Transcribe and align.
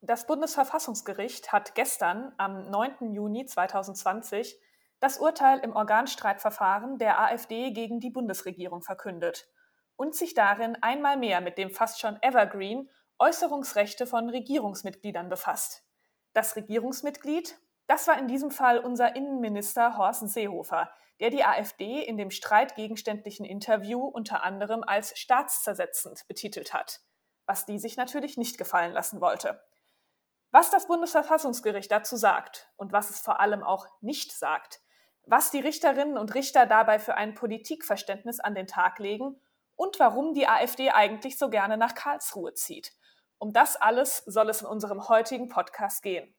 Das 0.00 0.28
Bundesverfassungsgericht 0.28 1.52
hat 1.52 1.74
gestern, 1.74 2.32
am 2.36 2.70
9. 2.70 3.12
Juni 3.12 3.46
2020, 3.46 4.56
das 5.00 5.18
Urteil 5.18 5.58
im 5.58 5.74
Organstreitverfahren 5.74 6.98
der 6.98 7.20
AfD 7.20 7.72
gegen 7.72 7.98
die 7.98 8.10
Bundesregierung 8.10 8.80
verkündet 8.80 9.48
und 9.96 10.14
sich 10.14 10.34
darin 10.34 10.76
einmal 10.82 11.16
mehr 11.16 11.40
mit 11.40 11.58
dem 11.58 11.70
fast 11.70 11.98
schon 11.98 12.16
Evergreen 12.22 12.88
Äußerungsrechte 13.18 14.06
von 14.06 14.30
Regierungsmitgliedern 14.30 15.28
befasst. 15.28 15.84
Das 16.32 16.54
Regierungsmitglied, 16.54 17.58
das 17.88 18.06
war 18.06 18.20
in 18.20 18.28
diesem 18.28 18.52
Fall 18.52 18.78
unser 18.78 19.16
Innenminister 19.16 19.98
Horst 19.98 20.28
Seehofer, 20.28 20.92
der 21.18 21.30
die 21.30 21.42
AfD 21.42 22.04
in 22.04 22.16
dem 22.16 22.30
streitgegenständlichen 22.30 23.44
Interview 23.44 24.04
unter 24.04 24.44
anderem 24.44 24.84
als 24.84 25.18
staatszersetzend 25.18 26.28
betitelt 26.28 26.72
hat, 26.72 27.00
was 27.46 27.66
die 27.66 27.80
sich 27.80 27.96
natürlich 27.96 28.36
nicht 28.36 28.58
gefallen 28.58 28.92
lassen 28.92 29.20
wollte. 29.20 29.60
Was 30.50 30.70
das 30.70 30.86
Bundesverfassungsgericht 30.86 31.90
dazu 31.90 32.16
sagt 32.16 32.70
und 32.76 32.92
was 32.92 33.10
es 33.10 33.20
vor 33.20 33.40
allem 33.40 33.62
auch 33.62 33.86
nicht 34.00 34.32
sagt, 34.32 34.80
was 35.26 35.50
die 35.50 35.60
Richterinnen 35.60 36.16
und 36.16 36.34
Richter 36.34 36.64
dabei 36.64 36.98
für 36.98 37.14
ein 37.14 37.34
Politikverständnis 37.34 38.40
an 38.40 38.54
den 38.54 38.66
Tag 38.66 38.98
legen 38.98 39.40
und 39.76 40.00
warum 40.00 40.32
die 40.32 40.48
AfD 40.48 40.90
eigentlich 40.90 41.38
so 41.38 41.50
gerne 41.50 41.76
nach 41.76 41.94
Karlsruhe 41.94 42.54
zieht. 42.54 42.92
Um 43.36 43.52
das 43.52 43.76
alles 43.76 44.18
soll 44.26 44.48
es 44.48 44.62
in 44.62 44.66
unserem 44.66 45.08
heutigen 45.08 45.48
Podcast 45.48 46.02
gehen. 46.02 46.34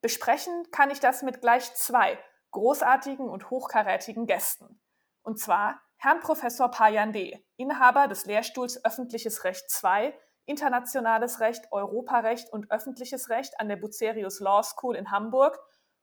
Besprechen 0.00 0.66
kann 0.72 0.90
ich 0.90 0.98
das 0.98 1.22
mit 1.22 1.40
gleich 1.40 1.74
zwei 1.74 2.18
großartigen 2.50 3.28
und 3.28 3.50
hochkarätigen 3.50 4.26
Gästen. 4.26 4.80
Und 5.22 5.38
zwar 5.38 5.80
Herrn 5.96 6.20
Professor 6.20 6.70
Payan 6.70 7.12
D., 7.12 7.46
Inhaber 7.56 8.08
des 8.08 8.26
Lehrstuhls 8.26 8.84
Öffentliches 8.84 9.44
Recht 9.44 9.64
II 9.84 10.12
Internationales 10.44 11.40
Recht, 11.40 11.70
Europarecht 11.70 12.52
und 12.52 12.70
Öffentliches 12.70 13.30
Recht 13.30 13.58
an 13.60 13.68
der 13.68 13.76
Bucerius 13.76 14.40
Law 14.40 14.62
School 14.62 14.96
in 14.96 15.10
Hamburg 15.10 15.58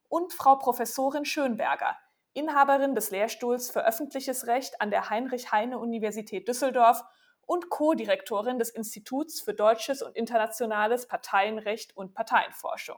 und 0.07 0.33
Frau 0.33 0.55
Professorin 0.55 1.25
Schönberger, 1.25 1.97
Inhaberin 2.33 2.95
des 2.95 3.11
Lehrstuhls 3.11 3.69
für 3.69 3.85
Öffentliches 3.85 4.47
Recht 4.47 4.79
an 4.81 4.91
der 4.91 5.09
Heinrich-Heine-Universität 5.09 6.47
Düsseldorf 6.47 7.03
und 7.41 7.69
Co-Direktorin 7.69 8.59
des 8.59 8.69
Instituts 8.69 9.41
für 9.41 9.53
Deutsches 9.53 10.01
und 10.01 10.15
Internationales 10.15 11.07
Parteienrecht 11.07 11.97
und 11.97 12.13
Parteienforschung. 12.13 12.97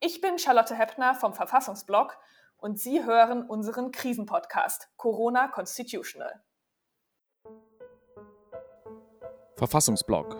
Ich 0.00 0.20
bin 0.20 0.38
Charlotte 0.38 0.74
Heppner 0.74 1.14
vom 1.14 1.34
Verfassungsblog 1.34 2.18
und 2.56 2.78
Sie 2.78 3.04
hören 3.04 3.42
unseren 3.42 3.92
Krisenpodcast 3.92 4.88
Corona 4.96 5.48
Constitutional. 5.48 6.42
Verfassungsblog 9.56 10.34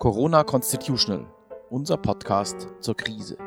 Corona 0.00 0.42
Constitutional, 0.42 1.32
unser 1.70 1.96
Podcast 1.96 2.66
zur 2.80 2.96
Krise. 2.96 3.38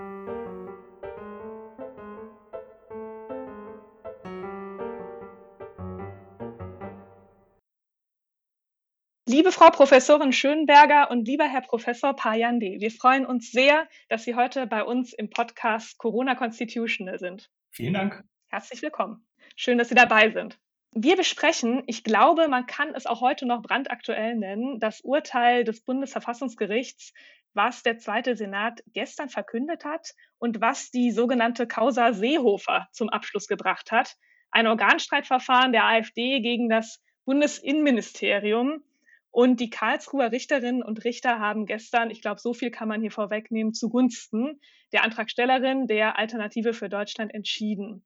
Liebe 9.27 9.51
Frau 9.51 9.71
Professorin 9.71 10.31
Schönberger 10.31 11.11
und 11.11 11.27
lieber 11.27 11.43
Herr 11.43 11.61
Professor 11.63 12.15
Payande, 12.15 12.77
wir 12.79 12.91
freuen 12.91 13.25
uns 13.25 13.51
sehr, 13.51 13.89
dass 14.07 14.23
Sie 14.23 14.35
heute 14.35 14.67
bei 14.67 14.85
uns 14.85 15.11
im 15.11 15.29
Podcast 15.29 15.97
Corona 15.97 16.35
Constitutional 16.35 17.19
sind. 17.19 17.51
Vielen 17.71 17.93
Dank. 17.93 18.23
Herzlich 18.47 18.81
willkommen. 18.81 19.27
Schön, 19.57 19.77
dass 19.77 19.89
Sie 19.89 19.95
dabei 19.95 20.31
sind. 20.31 20.57
Wir 20.93 21.15
besprechen, 21.15 21.83
ich 21.87 22.03
glaube, 22.03 22.49
man 22.49 22.65
kann 22.65 22.93
es 22.93 23.05
auch 23.05 23.21
heute 23.21 23.45
noch 23.45 23.61
brandaktuell 23.61 24.35
nennen, 24.35 24.77
das 24.81 24.99
Urteil 24.99 25.63
des 25.63 25.81
Bundesverfassungsgerichts, 25.85 27.13
was 27.53 27.81
der 27.81 27.97
zweite 27.97 28.35
Senat 28.35 28.83
gestern 28.87 29.29
verkündet 29.29 29.85
hat 29.85 30.09
und 30.37 30.59
was 30.59 30.91
die 30.91 31.11
sogenannte 31.11 31.65
Causa 31.65 32.11
Seehofer 32.11 32.89
zum 32.91 33.07
Abschluss 33.07 33.47
gebracht 33.47 33.93
hat. 33.93 34.17
Ein 34.51 34.67
Organstreitverfahren 34.67 35.71
der 35.71 35.85
AfD 35.85 36.41
gegen 36.41 36.67
das 36.67 37.01
Bundesinnenministerium. 37.23 38.83
Und 39.31 39.61
die 39.61 39.69
Karlsruher 39.69 40.33
Richterinnen 40.33 40.83
und 40.83 41.05
Richter 41.05 41.39
haben 41.39 41.65
gestern, 41.65 42.09
ich 42.09 42.21
glaube, 42.21 42.41
so 42.41 42.53
viel 42.53 42.69
kann 42.69 42.89
man 42.89 42.99
hier 42.99 43.11
vorwegnehmen, 43.11 43.73
zugunsten 43.73 44.59
der 44.91 45.05
Antragstellerin 45.05 45.87
der 45.87 46.17
Alternative 46.17 46.73
für 46.73 46.89
Deutschland 46.89 47.33
entschieden. 47.33 48.03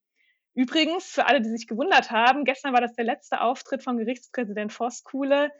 Übrigens, 0.56 1.12
für 1.12 1.28
alle, 1.28 1.42
die 1.42 1.50
sich 1.50 1.68
gewundert 1.68 2.12
haben, 2.12 2.46
gestern 2.46 2.74
war 2.74 2.82
das 2.82 2.96
der 2.96 3.04
letzte 3.04 3.42
Auftritt 3.42 3.84
von 3.84 3.98
Gerichtspräsident 3.98 4.72
Voskuhle, 4.72 5.52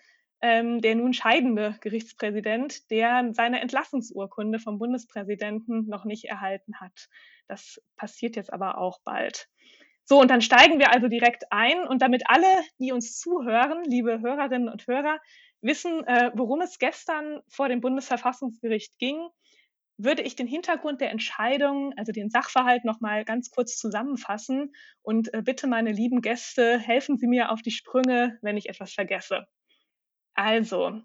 ähm, 0.42 0.82
der 0.82 0.96
nun 0.96 1.14
scheidende 1.14 1.78
Gerichtspräsident, 1.82 2.90
der 2.90 3.30
seine 3.34 3.60
Entlassungsurkunde 3.60 4.58
vom 4.58 4.80
Bundespräsidenten 4.80 5.88
noch 5.88 6.06
nicht 6.06 6.26
erhalten 6.26 6.80
hat. 6.80 7.10
Das 7.48 7.82
passiert 7.98 8.38
jetzt 8.38 8.54
aber 8.54 8.78
auch 8.78 9.00
bald. 9.04 9.50
So, 10.06 10.22
und 10.22 10.30
dann 10.30 10.42
steigen 10.42 10.80
wir 10.80 10.94
also 10.94 11.10
direkt 11.10 11.52
ein. 11.52 11.86
Und 11.88 12.02
damit 12.02 12.24
alle, 12.28 12.48
die 12.80 12.94
uns 12.94 13.20
zuhören, 13.20 13.84
liebe 13.86 14.22
Hörerinnen 14.22 14.70
und 14.70 14.88
Hörer, 14.88 15.20
wissen, 15.62 16.06
äh, 16.06 16.32
worum 16.36 16.62
es 16.62 16.80
gestern 16.80 17.42
vor 17.50 17.68
dem 17.68 17.82
Bundesverfassungsgericht 17.82 18.98
ging, 19.00 19.28
würde 19.98 20.24
ich 20.24 20.36
den 20.36 20.48
Hintergrund 20.48 21.02
der 21.02 21.12
Entscheidung, 21.12 21.94
also 21.98 22.12
den 22.12 22.30
Sachverhalt 22.30 22.84
noch 22.84 23.00
mal 23.00 23.24
ganz 23.24 23.50
kurz 23.50 23.78
zusammenfassen 23.78 24.76
und 25.02 25.34
äh, 25.34 25.42
bitte 25.42 25.68
meine 25.68 25.92
lieben 25.92 26.22
Gäste, 26.22 26.78
helfen 26.80 27.18
Sie 27.18 27.28
mir 27.28 27.52
auf 27.52 27.62
die 27.62 27.72
Sprünge, 27.72 28.38
wenn 28.42 28.58
ich 28.58 28.70
etwas 28.70 28.94
vergesse. 28.94 29.46
Also, 30.34 31.02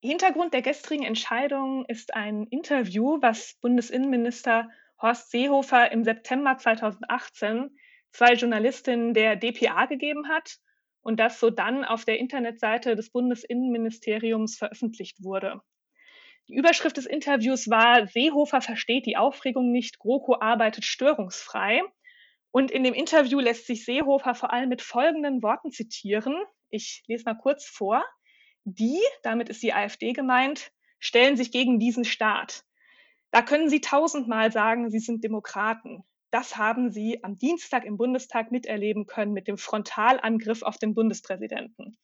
Hintergrund 0.00 0.54
der 0.54 0.62
gestrigen 0.62 1.04
Entscheidung 1.04 1.84
ist 1.86 2.14
ein 2.14 2.46
Interview, 2.46 3.18
was 3.20 3.56
Bundesinnenminister 3.60 4.68
Horst 5.00 5.30
Seehofer 5.30 5.90
im 5.90 6.04
September 6.04 6.56
2018 6.56 7.76
zwei 8.12 8.34
Journalistinnen 8.34 9.14
der 9.14 9.36
DPA 9.36 9.86
gegeben 9.86 10.28
hat 10.28 10.58
und 11.02 11.18
das 11.18 11.40
so 11.40 11.50
dann 11.50 11.84
auf 11.84 12.04
der 12.04 12.18
Internetseite 12.18 12.94
des 12.94 13.10
Bundesinnenministeriums 13.10 14.56
veröffentlicht 14.56 15.22
wurde. 15.24 15.60
Die 16.52 16.58
Überschrift 16.58 16.98
des 16.98 17.06
Interviews 17.06 17.70
war 17.70 18.06
Seehofer 18.06 18.60
versteht 18.60 19.06
die 19.06 19.16
Aufregung 19.16 19.72
nicht, 19.72 19.98
GroKo 19.98 20.36
arbeitet 20.38 20.84
störungsfrei. 20.84 21.80
Und 22.50 22.70
in 22.70 22.84
dem 22.84 22.92
Interview 22.92 23.40
lässt 23.40 23.66
sich 23.66 23.86
Seehofer 23.86 24.34
vor 24.34 24.52
allem 24.52 24.68
mit 24.68 24.82
folgenden 24.82 25.42
Worten 25.42 25.70
zitieren. 25.70 26.36
Ich 26.68 27.04
lese 27.06 27.24
mal 27.24 27.38
kurz 27.38 27.64
vor. 27.64 28.04
Die, 28.64 29.00
damit 29.22 29.48
ist 29.48 29.62
die 29.62 29.72
AfD 29.72 30.12
gemeint, 30.12 30.72
stellen 30.98 31.38
sich 31.38 31.52
gegen 31.52 31.78
diesen 31.78 32.04
Staat. 32.04 32.64
Da 33.30 33.40
können 33.40 33.70
Sie 33.70 33.80
tausendmal 33.80 34.52
sagen, 34.52 34.90
Sie 34.90 35.00
sind 35.00 35.24
Demokraten. 35.24 36.04
Das 36.30 36.58
haben 36.58 36.90
Sie 36.90 37.24
am 37.24 37.38
Dienstag 37.38 37.86
im 37.86 37.96
Bundestag 37.96 38.52
miterleben 38.52 39.06
können 39.06 39.32
mit 39.32 39.48
dem 39.48 39.56
Frontalangriff 39.56 40.60
auf 40.60 40.76
den 40.76 40.94
Bundespräsidenten. 40.94 41.96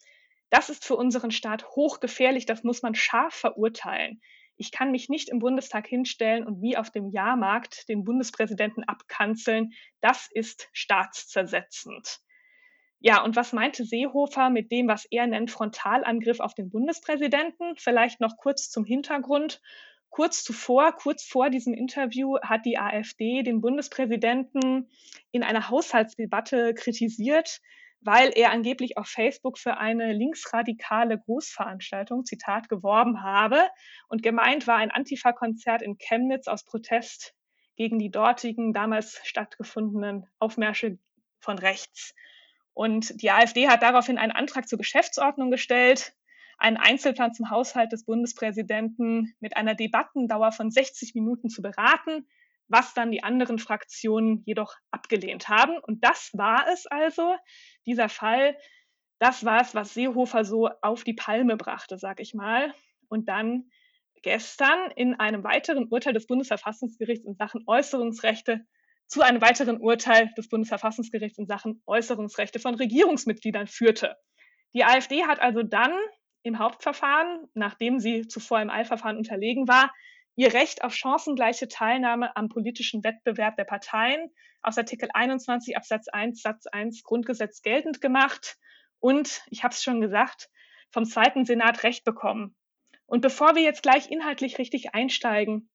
Das 0.49 0.71
ist 0.71 0.87
für 0.87 0.97
unseren 0.97 1.33
Staat 1.33 1.69
hochgefährlich, 1.69 2.47
das 2.47 2.65
muss 2.65 2.81
man 2.81 2.95
scharf 2.95 3.35
verurteilen. 3.35 4.23
Ich 4.59 4.73
kann 4.73 4.91
mich 4.91 5.09
nicht 5.09 5.29
im 5.29 5.39
Bundestag 5.39 5.87
hinstellen 5.87 6.45
und 6.45 6.61
wie 6.61 6.77
auf 6.77 6.91
dem 6.91 7.11
Jahrmarkt 7.11 7.89
den 7.89 8.05
Bundespräsidenten 8.05 8.85
abkanzeln. 8.85 9.73
Das 10.01 10.29
ist 10.33 10.69
staatszersetzend. 10.73 12.19
Ja, 13.01 13.23
und 13.23 13.37
was 13.37 13.53
meinte 13.53 13.85
Seehofer 13.85 14.51
mit 14.51 14.73
dem, 14.73 14.89
was 14.89 15.07
er 15.11 15.29
nennt 15.29 15.53
Frontalangriff 15.53 16.41
auf 16.41 16.55
den 16.55 16.71
Bundespräsidenten? 16.71 17.77
Vielleicht 17.77 18.21
noch 18.21 18.37
kurz 18.37 18.69
zum 18.69 18.85
Hintergrund. 18.85 19.61
Kurz 20.11 20.43
zuvor, 20.43 20.93
kurz 20.93 21.23
vor 21.23 21.51
diesem 21.51 21.75
Interview 21.75 22.39
hat 22.43 22.67
die 22.67 22.79
AfD 22.79 23.45
den 23.45 23.61
Bundespräsidenten 23.61 24.91
in 25.31 25.45
einer 25.45 25.69
Haushaltsdebatte 25.69 26.75
kritisiert, 26.75 27.61
weil 28.01 28.31
er 28.35 28.53
angeblich 28.53 28.97
auf 28.97 29.09
Facebook 29.09 29.59
für 29.59 29.77
eine 29.77 30.13
linksradikale 30.13 31.19
Großveranstaltung, 31.19 32.25
Zitat, 32.25 32.69
geworben 32.69 33.23
habe. 33.23 33.69
Und 34.09 34.23
gemeint 34.23 34.67
war 34.67 34.77
ein 34.77 34.91
Antifa-Konzert 34.91 35.83
in 35.83 35.99
Chemnitz 35.99 36.47
aus 36.47 36.65
Protest 36.65 37.35
gegen 37.77 37.99
die 37.99 38.11
dortigen 38.11 38.73
damals 38.73 39.21
stattgefundenen 39.25 40.27
Aufmärsche 40.39 40.99
von 41.41 41.59
rechts. 41.59 42.15
Und 42.73 43.21
die 43.23 43.31
AfD 43.31 43.69
hat 43.69 43.83
daraufhin 43.83 44.19
einen 44.19 44.33
Antrag 44.33 44.69
zur 44.69 44.79
Geschäftsordnung 44.79 45.51
gestellt, 45.51 46.15
einen 46.59 46.77
Einzelplan 46.77 47.35
zum 47.35 47.51
Haushalt 47.51 47.93
des 47.93 48.05
Bundespräsidenten 48.05 49.35
mit 49.41 49.57
einer 49.57 49.75
Debattendauer 49.75 50.53
von 50.53 50.71
60 50.71 51.15
Minuten 51.15 51.51
zu 51.51 51.63
beraten 51.63 52.27
was 52.69 52.95
dann 52.95 53.11
die 53.11 53.23
anderen 53.23 53.59
Fraktionen 53.59 54.43
jedoch 54.45 54.75
abgelehnt 54.91 55.49
haben. 55.49 55.79
Und 55.79 56.05
das 56.05 56.31
war 56.35 56.67
es 56.73 56.87
also, 56.87 57.35
dieser 57.87 58.09
Fall, 58.09 58.57
das 59.19 59.45
war 59.45 59.61
es, 59.61 59.75
was 59.75 59.95
Seehofer 59.95 60.45
so 60.45 60.69
auf 60.83 61.05
die 61.05 61.15
Palme 61.15 61.57
brachte, 61.57 61.99
sag 61.99 62.21
ich 62.21 62.35
mal. 62.35 62.73
Und 63.09 63.29
dann 63.29 63.71
gestern 64.23 64.91
in 64.93 65.15
einem 65.15 65.45
weiteren 65.45 65.89
Urteil 65.89 66.13
des 66.13 66.27
Bundesverfassungsgerichts 66.27 67.27
in 67.27 67.35
Sachen 67.37 67.65
Äußerungsrechte 67.67 68.65
zu 69.07 69.23
einem 69.23 69.41
weiteren 69.41 69.79
Urteil 69.81 70.31
des 70.37 70.49
Bundesverfassungsgerichts 70.49 71.39
in 71.39 71.47
Sachen 71.47 71.83
Äußerungsrechte 71.87 72.59
von 72.59 72.75
Regierungsmitgliedern 72.75 73.67
führte. 73.67 74.17
Die 74.75 74.85
AfD 74.85 75.25
hat 75.25 75.41
also 75.41 75.63
dann 75.63 75.93
im 76.43 76.59
Hauptverfahren, 76.59 77.47
nachdem 77.55 77.99
sie 77.99 78.29
zuvor 78.29 78.61
im 78.61 78.71
Eilverfahren 78.71 79.17
unterlegen 79.17 79.67
war, 79.67 79.93
ihr 80.39 80.55
Recht 80.55 80.85
auf 80.85 80.95
chancengleiche 80.95 81.67
Teilnahme 81.67 82.37
am 82.37 82.49
politischen 82.49 83.03
Wettbewerb 83.03 83.57
der 83.57 83.65
Parteien 83.65 84.31
aus 84.63 84.79
Artikel 84.79 85.09
21 85.13 85.77
Absatz 85.77 86.07
1 86.07 86.41
Satz 86.41 86.69
1 86.69 87.03
Grundgesetz 87.03 87.61
geltend 87.61 88.01
gemacht 88.01 88.57
und, 89.01 89.43
ich 89.51 89.65
habe 89.65 89.75
es 89.75 89.83
schon 89.83 90.01
gesagt, 90.01 90.49
vom 90.93 91.05
zweiten 91.07 91.45
Senat 91.45 91.83
Recht 91.83 92.05
bekommen. 92.05 92.55
Und 93.07 93.21
bevor 93.21 93.57
wir 93.57 93.63
jetzt 93.63 93.83
gleich 93.83 94.13
inhaltlich 94.13 94.59
richtig 94.59 94.95
einsteigen, 94.95 95.69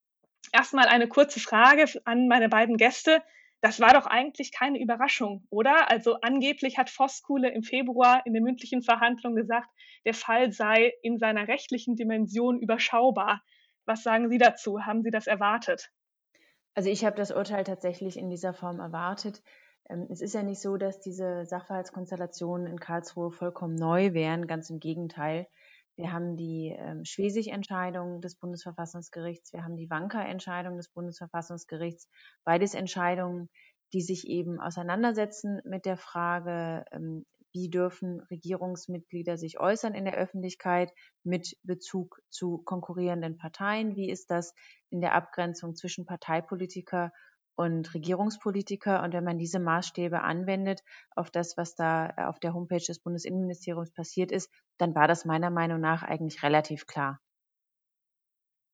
erstmal 0.54 0.88
eine 0.88 1.10
kurze 1.10 1.42
Frage 1.42 1.83
an 2.06 2.30
meine 2.30 2.48
beiden 2.48 2.77
Gäste. 2.77 3.21
Das 3.60 3.81
war 3.81 3.94
doch 3.94 4.06
eigentlich 4.06 4.54
keine 4.54 4.80
Überraschung, 4.80 5.45
oder? 5.50 5.92
Also 5.92 6.19
angeblich 6.21 6.77
hat 6.77 6.89
Voskuhle 6.89 7.50
im 7.50 7.63
Februar 7.63 8.25
in 8.25 8.33
den 8.33 8.44
mündlichen 8.44 8.81
Verhandlungen 8.81 9.36
gesagt, 9.36 9.68
der 10.06 10.13
Fall 10.13 10.54
sei 10.54 10.94
in 11.01 11.18
seiner 11.18 11.50
rechtlichen 11.50 11.98
Dimension 11.98 12.60
überschaubar. 12.60 13.42
Was 13.85 14.03
sagen 14.03 14.30
Sie 14.30 14.38
dazu? 14.38 14.85
Haben 14.85 15.03
Sie 15.03 15.12
das 15.12 15.27
erwartet? 15.27 15.91
Also 16.75 16.89
ich 16.89 17.06
habe 17.06 17.15
das 17.15 17.31
Urteil 17.31 17.63
tatsächlich 17.63 18.18
in 18.18 18.30
dieser 18.30 18.53
Form 18.53 18.80
erwartet. 18.80 19.44
Ähm, 19.89 20.07
es 20.09 20.21
ist 20.21 20.33
ja 20.33 20.44
nicht 20.44 20.62
so, 20.62 20.77
dass 20.77 21.00
diese 21.00 21.45
Sachverhaltskonstellationen 21.45 22.68
in 22.68 22.80
Karlsruhe 22.80 23.31
vollkommen 23.31 23.75
neu 23.75 24.13
wären, 24.13 24.47
ganz 24.47 24.69
im 24.69 24.80
Gegenteil. 24.80 25.47
Wir 25.95 26.12
haben 26.12 26.35
die 26.35 26.75
ähm, 26.75 27.06
Schwesig-Entscheidung 27.06 28.21
des 28.21 28.35
Bundesverfassungsgerichts, 28.35 29.53
wir 29.53 29.63
haben 29.63 29.75
die 29.75 29.89
Wanka-Entscheidung 29.89 30.77
des 30.77 30.89
Bundesverfassungsgerichts, 30.89 32.09
beides 32.44 32.74
Entscheidungen, 32.74 33.50
die 33.94 34.01
sich 34.01 34.27
eben 34.27 34.59
auseinandersetzen 34.59 35.62
mit 35.65 35.86
der 35.86 35.97
Frage, 35.97 36.83
ähm, 36.91 37.25
wie 37.53 37.69
dürfen 37.69 38.19
Regierungsmitglieder 38.31 39.38
sich 39.38 39.59
äußern 39.59 39.94
in 39.94 40.05
der 40.05 40.15
Öffentlichkeit 40.15 40.91
mit 41.23 41.55
Bezug 41.63 42.19
zu 42.29 42.57
konkurrierenden 42.59 43.38
Parteien, 43.38 43.95
wie 43.95 44.09
ist 44.09 44.31
das 44.31 44.53
in 44.89 45.01
der 45.01 45.13
Abgrenzung 45.13 45.75
zwischen 45.75 46.05
Parteipolitiker 46.05 47.11
und 47.55 47.94
Regierungspolitiker. 47.94 49.03
Und 49.03 49.13
wenn 49.13 49.23
man 49.23 49.38
diese 49.38 49.59
Maßstäbe 49.59 50.21
anwendet 50.21 50.81
auf 51.15 51.29
das, 51.29 51.57
was 51.57 51.75
da 51.75 52.13
äh, 52.17 52.23
auf 52.23 52.39
der 52.39 52.53
Homepage 52.53 52.83
des 52.85 53.00
Bundesinnenministeriums 53.00 53.91
passiert 53.91 54.31
ist, 54.31 54.51
dann 54.77 54.95
war 54.95 55.07
das 55.07 55.25
meiner 55.25 55.50
Meinung 55.50 55.79
nach 55.79 56.03
eigentlich 56.03 56.44
relativ 56.44 56.88
klar. 56.88 57.19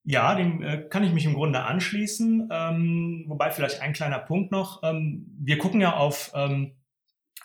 Ja, 0.06 0.34
dem 0.34 0.64
äh, 0.64 0.88
kann 0.90 1.04
ich 1.04 1.14
mich 1.14 1.26
im 1.26 1.34
Grunde 1.34 1.64
anschließen. 1.64 2.50
Ähm, 2.52 3.26
wobei 3.28 3.52
vielleicht 3.52 3.82
ein 3.82 3.94
kleiner 3.94 4.20
Punkt 4.20 4.52
noch. 4.52 4.82
Ähm, 4.82 5.26
wir 5.38 5.58
gucken 5.58 5.82
ja 5.82 5.98
auf, 5.98 6.32
ähm, 6.34 6.79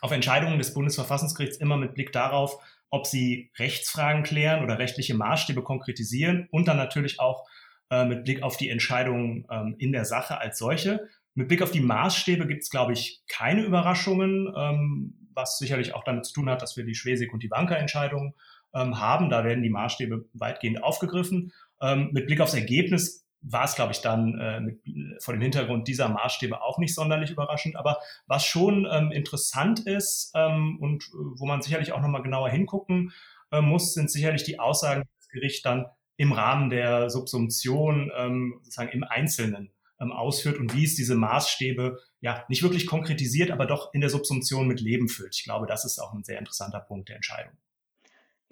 auf 0.04 0.12
Entscheidungen 0.12 0.58
des 0.58 0.74
Bundesverfassungsgerichts 0.74 1.56
immer 1.56 1.78
mit 1.78 1.94
Blick 1.94 2.12
darauf, 2.12 2.58
ob 2.90 3.06
sie 3.06 3.50
Rechtsfragen 3.58 4.22
klären 4.22 4.62
oder 4.62 4.78
rechtliche 4.78 5.14
Maßstäbe 5.14 5.62
konkretisieren 5.62 6.46
und 6.50 6.68
dann 6.68 6.76
natürlich 6.76 7.20
auch 7.20 7.48
äh, 7.88 8.04
mit 8.04 8.24
Blick 8.24 8.42
auf 8.42 8.58
die 8.58 8.68
Entscheidungen 8.68 9.46
ähm, 9.50 9.76
in 9.78 9.92
der 9.92 10.04
Sache 10.04 10.36
als 10.38 10.58
solche. 10.58 11.08
Mit 11.34 11.48
Blick 11.48 11.62
auf 11.62 11.70
die 11.70 11.80
Maßstäbe 11.80 12.46
gibt 12.46 12.64
es, 12.64 12.68
glaube 12.68 12.92
ich, 12.92 13.22
keine 13.28 13.62
Überraschungen, 13.62 14.52
ähm, 14.54 15.30
was 15.32 15.56
sicherlich 15.56 15.94
auch 15.94 16.04
damit 16.04 16.26
zu 16.26 16.34
tun 16.34 16.50
hat, 16.50 16.60
dass 16.60 16.76
wir 16.76 16.84
die 16.84 16.94
Schwesig- 16.94 17.32
und 17.32 17.42
die 17.42 17.48
Banker-Entscheidungen 17.48 18.34
ähm, 18.74 19.00
haben. 19.00 19.30
Da 19.30 19.42
werden 19.42 19.62
die 19.62 19.70
Maßstäbe 19.70 20.26
weitgehend 20.34 20.82
aufgegriffen. 20.82 21.54
Ähm, 21.80 22.10
mit 22.12 22.26
Blick 22.26 22.42
aufs 22.42 22.52
Ergebnis 22.52 23.23
war 23.46 23.64
es, 23.64 23.74
glaube 23.74 23.92
ich, 23.92 24.00
dann 24.00 24.38
äh, 24.38 24.60
mit, 24.60 24.80
vor 25.22 25.34
dem 25.34 25.42
Hintergrund 25.42 25.86
dieser 25.86 26.08
Maßstäbe 26.08 26.62
auch 26.62 26.78
nicht 26.78 26.94
sonderlich 26.94 27.30
überraschend. 27.30 27.76
Aber 27.76 27.98
was 28.26 28.44
schon 28.44 28.88
ähm, 28.90 29.12
interessant 29.12 29.80
ist 29.80 30.32
ähm, 30.34 30.78
und 30.80 31.04
äh, 31.04 31.08
wo 31.36 31.46
man 31.46 31.62
sicherlich 31.62 31.92
auch 31.92 32.00
nochmal 32.00 32.22
genauer 32.22 32.48
hingucken 32.48 33.12
äh, 33.52 33.60
muss, 33.60 33.92
sind 33.92 34.10
sicherlich 34.10 34.44
die 34.44 34.58
Aussagen, 34.58 35.02
die 35.02 35.16
das 35.18 35.28
Gericht 35.28 35.66
dann 35.66 35.86
im 36.16 36.32
Rahmen 36.32 36.70
der 36.70 37.10
Subsumption 37.10 38.10
ähm, 38.16 38.60
sozusagen 38.62 38.90
im 38.90 39.04
Einzelnen 39.04 39.72
ähm, 40.00 40.12
ausführt 40.12 40.58
und 40.58 40.74
wie 40.74 40.84
es 40.84 40.94
diese 40.94 41.14
Maßstäbe 41.14 41.98
ja 42.20 42.44
nicht 42.48 42.62
wirklich 42.62 42.86
konkretisiert, 42.86 43.50
aber 43.50 43.66
doch 43.66 43.92
in 43.92 44.00
der 44.00 44.10
Subsumption 44.10 44.66
mit 44.66 44.80
Leben 44.80 45.08
füllt. 45.08 45.36
Ich 45.36 45.44
glaube, 45.44 45.66
das 45.66 45.84
ist 45.84 45.98
auch 45.98 46.14
ein 46.14 46.24
sehr 46.24 46.38
interessanter 46.38 46.80
Punkt 46.80 47.08
der 47.08 47.16
Entscheidung. 47.16 47.52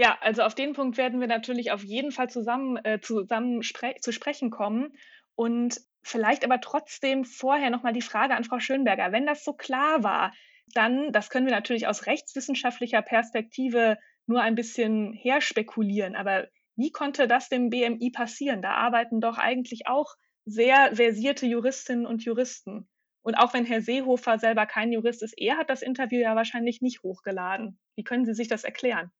Ja, 0.03 0.19
also 0.21 0.43
auf 0.43 0.57
den 0.57 0.73
Punkt 0.73 0.97
werden 0.97 1.21
wir 1.21 1.29
natürlich 1.29 1.71
auf 1.71 1.85
jeden 1.85 2.11
Fall 2.11 2.29
zusammen, 2.29 2.77
äh, 2.85 2.99
zusammen 3.01 3.63
spre 3.63 3.95
zu 4.01 4.11
sprechen 4.11 4.51
kommen. 4.51 4.99
Und 5.37 5.81
vielleicht 6.03 6.45
aber 6.45 6.61
trotzdem 6.61 7.25
vorher 7.25 7.71
nochmal 7.71 7.93
die 7.93 8.03
Frage 8.03 8.35
an 8.35 8.43
Frau 8.43 8.59
Schönberger. 8.59 9.13
Wenn 9.13 9.27
das 9.27 9.45
so 9.45 9.53
klar 9.53 10.03
war, 10.03 10.33
dann, 10.75 11.13
das 11.13 11.31
können 11.31 11.47
wir 11.47 11.55
natürlich 11.55 11.87
aus 11.87 12.07
rechtswissenschaftlicher 12.07 13.01
Perspektive 13.01 13.97
nur 14.27 14.41
ein 14.43 14.57
bisschen 14.57 15.13
herspekulieren, 15.13 16.17
aber 16.17 16.49
wie 16.75 16.91
konnte 16.91 17.29
das 17.29 17.49
dem 17.49 17.71
BMI 17.71 18.11
passieren? 18.11 18.61
Da 18.61 18.73
arbeiten 18.73 19.21
doch 19.21 19.39
eigentlich 19.39 19.87
auch 19.87 20.17
sehr 20.45 20.97
versierte 20.97 21.47
Juristinnen 21.47 22.07
und 22.07 22.25
Juristen. 22.25 22.89
Und 23.23 23.37
auch 23.37 23.55
wenn 23.55 23.67
Herr 23.67 23.83
Seehofer 23.83 24.41
selber 24.41 24.67
kein 24.67 24.91
Jurist 24.91 25.23
ist, 25.23 25.39
er 25.39 25.59
hat 25.59 25.71
das 25.71 25.81
Interview 25.81 26.19
ja 26.19 26.35
wahrscheinlich 26.35 26.81
nicht 26.83 27.05
hochgeladen. 27.05 27.79
Wie 27.95 28.03
können 28.03 28.25
Sie 28.25 28.35
sich 28.35 28.49
das 28.49 28.65
erklären? 28.65 29.13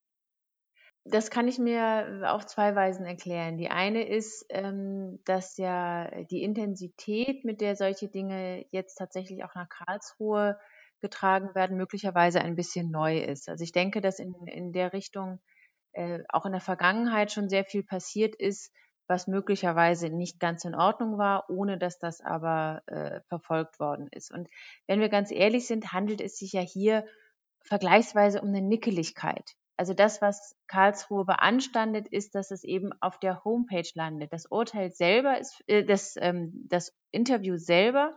Das 1.05 1.29
kann 1.29 1.49
ich 1.49 1.59
mir 1.59 2.21
auf 2.33 2.45
zwei 2.45 2.75
Weisen 2.75 3.05
erklären. 3.05 3.57
Die 3.57 3.69
eine 3.69 4.07
ist, 4.07 4.45
ähm, 4.49 5.19
dass 5.25 5.57
ja 5.57 6.09
die 6.25 6.43
Intensität, 6.43 7.43
mit 7.43 7.59
der 7.59 7.75
solche 7.75 8.07
Dinge 8.07 8.65
jetzt 8.71 8.95
tatsächlich 8.95 9.43
auch 9.43 9.53
nach 9.53 9.67
Karlsruhe 9.67 10.57
getragen 11.01 11.53
werden, 11.55 11.75
möglicherweise 11.75 12.39
ein 12.41 12.55
bisschen 12.55 12.89
neu 12.89 13.19
ist. 13.19 13.49
Also 13.49 13.65
ich 13.65 13.73
denke, 13.73 13.99
dass 13.99 14.19
in, 14.19 14.33
in 14.47 14.71
der 14.71 14.93
Richtung 14.93 15.41
äh, 15.91 16.23
auch 16.29 16.45
in 16.45 16.53
der 16.53 16.61
Vergangenheit 16.61 17.33
schon 17.33 17.49
sehr 17.49 17.65
viel 17.65 17.83
passiert 17.83 18.35
ist, 18.35 18.71
was 19.07 19.27
möglicherweise 19.27 20.09
nicht 20.09 20.39
ganz 20.39 20.63
in 20.63 20.73
Ordnung 20.73 21.17
war, 21.17 21.49
ohne 21.49 21.77
dass 21.77 21.99
das 21.99 22.21
aber 22.21 22.81
äh, 22.87 23.19
verfolgt 23.27 23.79
worden 23.79 24.07
ist. 24.11 24.31
Und 24.31 24.47
wenn 24.87 25.01
wir 25.01 25.09
ganz 25.09 25.31
ehrlich 25.31 25.67
sind, 25.67 25.91
handelt 25.91 26.21
es 26.21 26.37
sich 26.37 26.53
ja 26.53 26.61
hier 26.61 27.05
vergleichsweise 27.65 28.41
um 28.41 28.47
eine 28.47 28.61
Nickeligkeit. 28.61 29.55
Also 29.75 29.93
das, 29.93 30.21
was 30.21 30.55
Karlsruhe 30.67 31.25
beanstandet, 31.25 32.07
ist, 32.07 32.35
dass 32.35 32.51
es 32.51 32.63
eben 32.63 32.91
auf 33.01 33.19
der 33.19 33.43
Homepage 33.43 33.89
landet. 33.95 34.31
Das 34.31 34.45
Urteil 34.45 34.91
selber 34.91 35.39
ist, 35.39 35.63
äh, 35.67 35.83
das, 35.83 36.15
ähm, 36.19 36.65
das 36.69 36.95
Interview 37.11 37.57
selber 37.57 38.15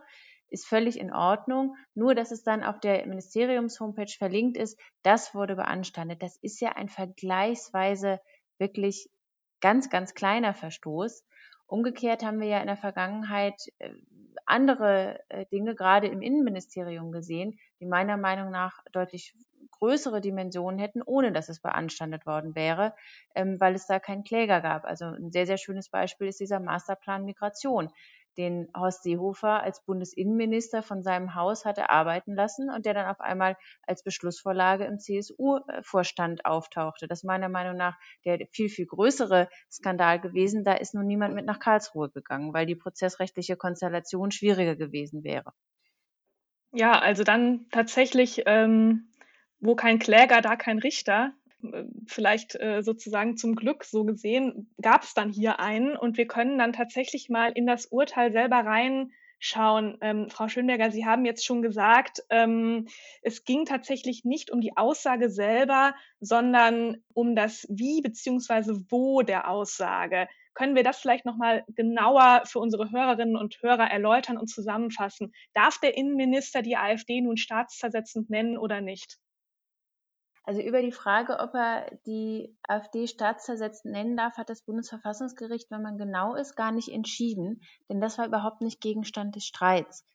ist 0.49 0.65
völlig 0.67 0.99
in 0.99 1.11
Ordnung. 1.11 1.75
Nur, 1.93 2.15
dass 2.15 2.31
es 2.31 2.43
dann 2.43 2.63
auf 2.63 2.79
der 2.79 3.05
Ministeriums-Homepage 3.05 4.13
verlinkt 4.17 4.57
ist, 4.57 4.79
das 5.03 5.33
wurde 5.33 5.55
beanstandet. 5.55 6.21
Das 6.21 6.37
ist 6.37 6.61
ja 6.61 6.73
ein 6.73 6.89
vergleichsweise 6.89 8.19
wirklich 8.57 9.09
ganz, 9.59 9.89
ganz 9.89 10.13
kleiner 10.13 10.53
Verstoß. 10.53 11.25
Umgekehrt 11.65 12.23
haben 12.23 12.39
wir 12.39 12.47
ja 12.47 12.61
in 12.61 12.67
der 12.67 12.77
Vergangenheit 12.77 13.61
äh, 13.79 13.89
andere 14.45 15.19
äh, 15.29 15.45
Dinge 15.47 15.75
gerade 15.75 16.07
im 16.07 16.21
Innenministerium 16.21 17.11
gesehen, 17.11 17.59
die 17.81 17.85
meiner 17.85 18.15
Meinung 18.15 18.51
nach 18.51 18.79
deutlich 18.93 19.35
größere 19.79 20.21
Dimensionen 20.21 20.79
hätten, 20.79 21.01
ohne 21.01 21.31
dass 21.31 21.49
es 21.49 21.61
beanstandet 21.61 22.25
worden 22.25 22.55
wäre, 22.55 22.93
ähm, 23.35 23.59
weil 23.59 23.75
es 23.75 23.87
da 23.87 23.99
keinen 23.99 24.23
Kläger 24.23 24.61
gab. 24.61 24.85
Also 24.85 25.05
ein 25.05 25.31
sehr, 25.31 25.45
sehr 25.45 25.57
schönes 25.57 25.89
Beispiel 25.89 26.27
ist 26.27 26.39
dieser 26.39 26.59
Masterplan 26.59 27.25
Migration, 27.25 27.89
den 28.37 28.69
Horst 28.75 29.03
Seehofer 29.03 29.63
als 29.63 29.83
Bundesinnenminister 29.83 30.81
von 30.83 31.01
seinem 31.03 31.33
Haus 31.35 31.65
hatte 31.65 31.89
arbeiten 31.89 32.35
lassen 32.35 32.69
und 32.69 32.85
der 32.85 32.93
dann 32.93 33.07
auf 33.07 33.19
einmal 33.19 33.57
als 33.81 34.03
Beschlussvorlage 34.03 34.85
im 34.85 34.99
CSU-Vorstand 34.99 36.45
auftauchte. 36.45 37.07
Das 37.07 37.19
ist 37.19 37.23
meiner 37.23 37.49
Meinung 37.49 37.75
nach 37.77 37.97
der 38.25 38.47
viel, 38.51 38.69
viel 38.69 38.85
größere 38.85 39.49
Skandal 39.71 40.19
gewesen. 40.21 40.63
Da 40.63 40.73
ist 40.73 40.93
nun 40.93 41.07
niemand 41.07 41.33
mit 41.35 41.45
nach 41.45 41.59
Karlsruhe 41.59 42.09
gegangen, 42.09 42.53
weil 42.53 42.65
die 42.67 42.75
prozessrechtliche 42.75 43.57
Konstellation 43.57 44.31
schwieriger 44.31 44.75
gewesen 44.75 45.23
wäre. 45.23 45.53
Ja, 46.73 46.99
also 46.99 47.23
dann 47.23 47.67
tatsächlich, 47.71 48.43
ähm, 48.45 49.09
wo 49.59 49.75
kein 49.75 49.99
Kläger, 49.99 50.41
da 50.41 50.55
kein 50.55 50.79
Richter 50.79 51.33
vielleicht 52.05 52.55
äh, 52.55 52.81
sozusagen 52.83 53.37
zum 53.37 53.55
Glück 53.55 53.83
so 53.83 54.03
gesehen, 54.03 54.69
gab 54.81 55.03
es 55.03 55.13
dann 55.13 55.31
hier 55.31 55.59
einen 55.59 55.95
und 55.95 56.17
wir 56.17 56.27
können 56.27 56.57
dann 56.57 56.73
tatsächlich 56.73 57.29
mal 57.29 57.51
in 57.51 57.65
das 57.65 57.87
Urteil 57.87 58.31
selber 58.31 58.57
reinschauen. 58.57 59.97
Ähm, 60.01 60.29
Frau 60.29 60.47
Schönberger, 60.47 60.91
Sie 60.91 61.05
haben 61.05 61.25
jetzt 61.25 61.45
schon 61.45 61.61
gesagt, 61.61 62.23
ähm, 62.29 62.87
es 63.21 63.43
ging 63.43 63.65
tatsächlich 63.65 64.23
nicht 64.23 64.51
um 64.51 64.61
die 64.61 64.77
Aussage 64.77 65.29
selber, 65.29 65.95
sondern 66.19 66.97
um 67.13 67.35
das 67.35 67.65
Wie 67.69 68.01
beziehungsweise 68.01 68.83
Wo 68.89 69.21
der 69.21 69.49
Aussage. 69.49 70.27
Können 70.53 70.75
wir 70.75 70.83
das 70.83 70.99
vielleicht 70.99 71.25
nochmal 71.25 71.63
genauer 71.67 72.43
für 72.45 72.59
unsere 72.59 72.89
Hörerinnen 72.91 73.35
und 73.35 73.61
Hörer 73.61 73.91
erläutern 73.91 74.37
und 74.37 74.47
zusammenfassen? 74.47 75.31
Darf 75.53 75.79
der 75.79 75.95
Innenminister 75.97 76.63
die 76.63 76.77
AfD 76.77 77.21
nun 77.21 77.37
staatszersetzend 77.37 78.29
nennen 78.31 78.57
oder 78.57 78.81
nicht? 78.81 79.19
Also 80.47 80.61
über 80.61 80.81
die 80.81 80.93
Frage, 80.93 81.39
ob 81.39 81.53
er 81.55 81.91
die 82.05 82.55
AfD 82.63 83.07
staatszersetzt 83.07 83.83
nennen 83.83 84.15
darf, 84.15 84.37
hat 84.37 84.49
das 84.49 84.61
Bundesverfassungsgericht, 84.61 85.69
wenn 85.69 85.81
man 85.81 85.97
genau 85.97 86.35
ist, 86.35 86.55
gar 86.55 86.71
nicht 86.71 86.87
entschieden, 86.87 87.61
denn 87.89 87.99
das 87.99 88.17
war 88.17 88.25
überhaupt 88.25 88.61
nicht 88.61 88.79
Gegenstand 88.79 89.35
des 89.35 89.43
Streits. 89.43 90.07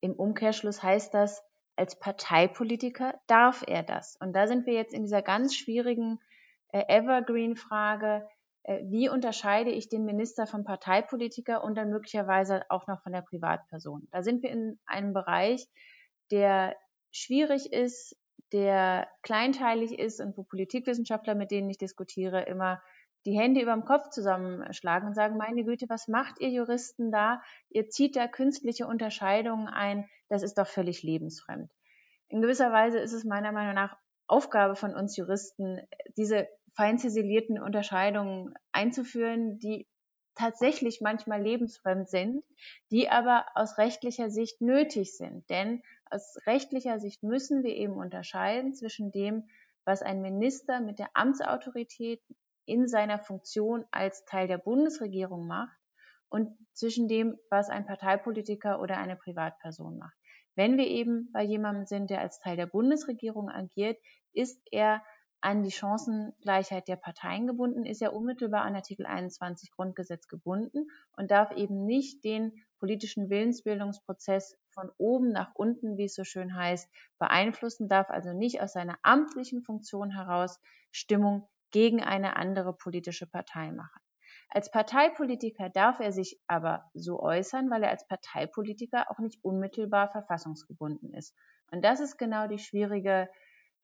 Im 0.00 0.14
Umkehrschluss 0.14 0.82
heißt 0.82 1.12
das, 1.12 1.44
als 1.76 1.98
Parteipolitiker 1.98 3.20
darf 3.26 3.64
er 3.66 3.82
das. 3.82 4.16
Und 4.18 4.32
da 4.32 4.46
sind 4.46 4.64
wir 4.64 4.72
jetzt 4.72 4.94
in 4.94 5.02
dieser 5.02 5.20
ganz 5.20 5.54
schwierigen 5.54 6.20
äh, 6.72 6.82
Evergreen-Frage, 6.88 8.26
äh, 8.62 8.82
wie 8.86 9.10
unterscheide 9.10 9.72
ich 9.72 9.90
den 9.90 10.06
Minister 10.06 10.46
vom 10.46 10.64
Parteipolitiker 10.64 11.62
und 11.62 11.74
dann 11.74 11.90
möglicherweise 11.90 12.62
auch 12.70 12.86
noch 12.86 13.02
von 13.02 13.12
der 13.12 13.20
Privatperson. 13.20 14.08
Da 14.10 14.22
sind 14.22 14.42
wir 14.42 14.48
in 14.48 14.78
einem 14.86 15.12
Bereich, 15.12 15.68
der 16.30 16.74
schwierig 17.12 17.74
ist, 17.74 18.16
der 18.52 19.08
kleinteilig 19.22 19.98
ist 19.98 20.20
und 20.20 20.36
wo 20.36 20.42
Politikwissenschaftler, 20.42 21.34
mit 21.34 21.50
denen 21.50 21.70
ich 21.70 21.78
diskutiere, 21.78 22.42
immer 22.42 22.82
die 23.26 23.36
Hände 23.36 23.60
über 23.60 23.72
dem 23.72 23.84
Kopf 23.84 24.10
zusammenschlagen 24.10 25.08
und 25.08 25.14
sagen, 25.14 25.36
meine 25.36 25.64
Güte, 25.64 25.86
was 25.88 26.06
macht 26.06 26.40
ihr 26.40 26.50
Juristen 26.50 27.10
da? 27.10 27.42
Ihr 27.70 27.88
zieht 27.88 28.14
da 28.14 28.28
künstliche 28.28 28.86
Unterscheidungen 28.86 29.66
ein, 29.66 30.08
das 30.28 30.42
ist 30.42 30.58
doch 30.58 30.68
völlig 30.68 31.02
lebensfremd. 31.02 31.70
In 32.28 32.40
gewisser 32.40 32.72
Weise 32.72 32.98
ist 32.98 33.12
es 33.12 33.24
meiner 33.24 33.52
Meinung 33.52 33.74
nach 33.74 33.96
Aufgabe 34.28 34.76
von 34.76 34.94
uns 34.94 35.16
Juristen, 35.16 35.80
diese 36.16 36.48
fein 36.74 36.98
ziselierten 36.98 37.60
Unterscheidungen 37.60 38.54
einzuführen, 38.72 39.58
die 39.58 39.88
tatsächlich 40.36 41.00
manchmal 41.00 41.42
lebensfremd 41.42 42.08
sind, 42.08 42.44
die 42.90 43.08
aber 43.08 43.46
aus 43.54 43.78
rechtlicher 43.78 44.30
Sicht 44.30 44.60
nötig 44.60 45.16
sind. 45.16 45.48
Denn 45.50 45.82
aus 46.10 46.38
rechtlicher 46.46 47.00
Sicht 47.00 47.22
müssen 47.22 47.64
wir 47.64 47.74
eben 47.74 47.94
unterscheiden 47.94 48.74
zwischen 48.74 49.10
dem, 49.10 49.48
was 49.84 50.02
ein 50.02 50.22
Minister 50.22 50.80
mit 50.80 50.98
der 50.98 51.10
Amtsautorität 51.14 52.22
in 52.66 52.88
seiner 52.88 53.18
Funktion 53.18 53.84
als 53.90 54.24
Teil 54.24 54.48
der 54.48 54.58
Bundesregierung 54.58 55.46
macht 55.46 55.76
und 56.28 56.56
zwischen 56.72 57.08
dem, 57.08 57.38
was 57.50 57.68
ein 57.68 57.86
Parteipolitiker 57.86 58.80
oder 58.80 58.98
eine 58.98 59.16
Privatperson 59.16 59.98
macht. 59.98 60.16
Wenn 60.56 60.76
wir 60.76 60.86
eben 60.86 61.30
bei 61.32 61.42
jemandem 61.42 61.86
sind, 61.86 62.10
der 62.10 62.20
als 62.20 62.40
Teil 62.40 62.56
der 62.56 62.66
Bundesregierung 62.66 63.48
agiert, 63.50 63.98
ist 64.32 64.60
er 64.70 65.02
an 65.40 65.62
die 65.62 65.70
Chancengleichheit 65.70 66.88
der 66.88 66.96
Parteien 66.96 67.46
gebunden, 67.46 67.84
ist 67.84 68.02
er 68.02 68.12
unmittelbar 68.12 68.62
an 68.62 68.74
Artikel 68.74 69.06
21 69.06 69.70
Grundgesetz 69.70 70.28
gebunden 70.28 70.88
und 71.16 71.30
darf 71.30 71.52
eben 71.52 71.84
nicht 71.84 72.24
den 72.24 72.52
politischen 72.78 73.30
Willensbildungsprozess 73.30 74.56
von 74.70 74.90
oben 74.98 75.32
nach 75.32 75.54
unten, 75.54 75.96
wie 75.96 76.04
es 76.04 76.14
so 76.14 76.24
schön 76.24 76.54
heißt, 76.54 76.90
beeinflussen, 77.18 77.88
darf 77.88 78.10
also 78.10 78.32
nicht 78.32 78.60
aus 78.60 78.72
seiner 78.72 78.98
amtlichen 79.02 79.62
Funktion 79.62 80.10
heraus 80.10 80.58
Stimmung 80.90 81.48
gegen 81.70 82.02
eine 82.02 82.36
andere 82.36 82.72
politische 82.72 83.26
Partei 83.26 83.72
machen. 83.72 84.00
Als 84.48 84.70
Parteipolitiker 84.70 85.70
darf 85.70 86.00
er 86.00 86.12
sich 86.12 86.40
aber 86.46 86.90
so 86.94 87.20
äußern, 87.20 87.70
weil 87.70 87.82
er 87.82 87.90
als 87.90 88.06
Parteipolitiker 88.06 89.10
auch 89.10 89.18
nicht 89.18 89.42
unmittelbar 89.42 90.08
verfassungsgebunden 90.08 91.12
ist. 91.14 91.34
Und 91.70 91.84
das 91.84 92.00
ist 92.00 92.16
genau 92.16 92.46
die 92.46 92.58
schwierige 92.58 93.28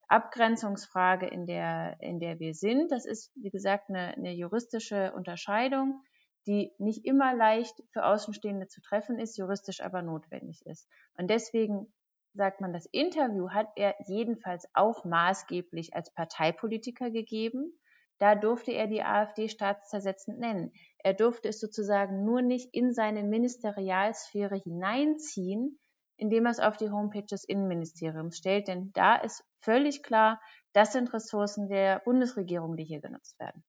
Abgrenzungsfrage, 0.09 1.27
in 1.27 1.47
der, 1.47 1.97
in 2.01 2.21
der 2.21 2.39
wir 2.39 2.55
sind. 2.55 2.91
Das 2.93 3.07
ist, 3.07 3.31
wie 3.35 3.51
gesagt, 3.51 3.89
eine, 3.89 4.15
eine 4.15 4.33
juristische 4.33 5.13
Unterscheidung, 5.15 6.03
die 6.47 6.73
nicht 6.79 7.05
immer 7.05 7.35
leicht 7.35 7.83
für 7.93 8.05
Außenstehende 8.05 8.67
zu 8.67 8.81
treffen 8.81 9.19
ist, 9.19 9.39
juristisch 9.39 9.81
aber 9.81 10.03
notwendig 10.03 10.67
ist. 10.67 10.89
Und 11.17 11.29
deswegen 11.31 11.93
sagt 12.35 12.61
man, 12.61 12.73
das 12.73 12.87
Interview 12.87 13.51
hat 13.51 13.69
er 13.77 13.95
jedenfalls 14.07 14.67
auch 14.75 15.05
maßgeblich 15.05 15.95
als 15.95 16.13
Parteipolitiker 16.13 17.11
gegeben. 17.11 17.79
Da 18.19 18.35
durfte 18.35 18.73
er 18.73 18.87
die 18.87 19.03
AfD 19.03 19.49
staatszersetzend 19.49 20.39
nennen. 20.39 20.73
Er 20.99 21.15
durfte 21.15 21.49
es 21.49 21.61
sozusagen 21.61 22.25
nur 22.25 22.41
nicht 22.41 22.73
in 22.73 22.93
seine 22.93 23.23
Ministerialsphäre 23.23 24.57
hineinziehen, 24.57 25.79
indem 26.23 26.47
er 26.47 26.53
es 26.53 26.61
auf 26.61 26.77
die 26.77 26.91
Homepage 26.91 27.27
des 27.27 27.43
Innenministeriums 27.43 28.39
stellt. 28.39 28.69
Denn 28.69 28.93
da 28.93 29.17
ist 29.17 29.45
völlig 29.61 30.05
klar, 30.05 30.41
das 30.73 30.93
sind 30.93 31.13
Ressourcen 31.13 31.69
der 31.69 31.99
Bundesregierung, 31.99 32.77
die 32.77 32.85
hier 32.85 33.01
genutzt 33.01 33.39
werden. 33.41 33.65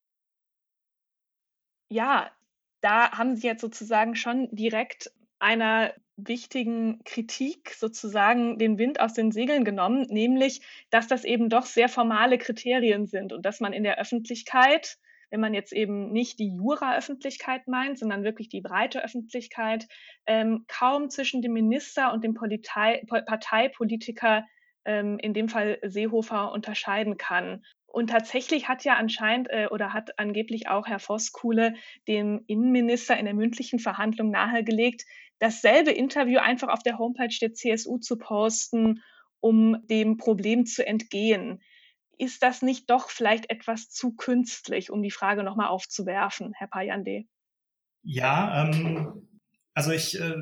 Ja, 1.90 2.32
da 2.82 3.12
haben 3.18 3.36
Sie 3.36 3.48
jetzt 3.48 3.62
sozusagen 3.62 4.16
schon 4.16 4.50
direkt 4.52 5.12
einer 5.40 5.94
wichtigen 6.16 7.04
Kritik 7.06 7.74
sozusagen 7.74 8.60
den 8.60 8.78
Wind 8.78 9.00
aus 9.00 9.14
den 9.14 9.32
Segeln 9.32 9.66
genommen, 9.66 10.06
nämlich, 10.10 10.62
dass 10.92 11.08
das 11.08 11.24
eben 11.24 11.50
doch 11.50 11.66
sehr 11.66 11.90
formale 11.90 12.38
Kriterien 12.38 13.08
sind 13.08 13.34
und 13.34 13.44
dass 13.44 13.62
man 13.62 13.74
in 13.74 13.84
der 13.84 13.98
Öffentlichkeit, 13.98 15.00
wenn 15.34 15.40
man 15.40 15.56
jetzt 15.56 15.74
eben 15.74 16.12
nicht 16.12 16.38
die 16.38 16.54
Jura-Öffentlichkeit 16.54 17.68
meint, 17.68 17.98
sondern 17.98 18.24
wirklich 18.24 18.50
die 18.50 18.62
breite 18.62 19.04
Öffentlichkeit, 19.04 19.88
ähm, 20.28 20.66
kaum 20.68 21.10
zwischen 21.10 21.42
dem 21.42 21.54
Minister 21.54 22.14
und 22.14 22.24
dem 22.24 22.36
Politei 22.36 23.04
Parteipolitiker, 23.08 24.46
ähm, 24.86 25.18
in 25.18 25.34
dem 25.34 25.50
Fall 25.50 25.80
Seehofer, 25.82 26.52
unterscheiden 26.52 27.18
kann. 27.18 27.64
Und 27.88 28.12
tatsächlich 28.12 28.68
hat 28.68 28.84
ja 28.84 28.94
anscheinend 28.94 29.50
äh, 29.50 29.70
oder 29.72 29.92
hat 29.92 30.20
angeblich 30.20 30.68
auch 30.68 30.86
Herr 30.86 31.00
Voskuhle 31.00 31.74
dem 32.08 32.44
Innenminister 32.46 33.18
in 33.18 33.26
der 33.26 33.34
mündlichen 33.34 33.80
Verhandlung 33.80 34.30
nahegelegt, 34.30 35.04
dasselbe 35.40 35.90
Interview 35.90 36.38
einfach 36.38 36.68
auf 36.68 36.84
der 36.84 37.00
Homepage 37.00 37.36
der 37.42 37.54
CSU 37.54 37.98
zu 37.98 38.20
posten, 38.20 39.02
um 39.40 39.78
dem 39.88 40.18
Problem 40.18 40.68
zu 40.68 40.86
entgehen. 40.86 41.64
Ist 42.18 42.44
das 42.44 42.62
nicht 42.62 42.90
doch 42.90 43.10
vielleicht 43.10 43.50
etwas 43.50 43.90
zu 43.90 44.14
künstlich, 44.14 44.92
um 44.92 45.02
die 45.02 45.12
Frage 45.12 45.44
nochmal 45.44 45.68
aufzuwerfen, 45.68 46.54
Herr 46.54 46.68
Payande? 46.68 47.26
Ja, 48.04 48.64
ähm, 48.64 49.28
also 49.74 49.92
ich, 49.92 50.20
äh, 50.20 50.36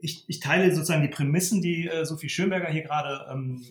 ich, 0.00 0.24
ich 0.28 0.40
teile 0.40 0.74
sozusagen 0.74 1.02
die 1.02 1.08
Prämissen, 1.08 1.60
die 1.60 1.88
äh, 1.88 2.04
Sophie 2.04 2.28
Schönberger 2.28 2.68
hier 2.68 2.82
gerade 2.82 3.26
ähm, 3.30 3.62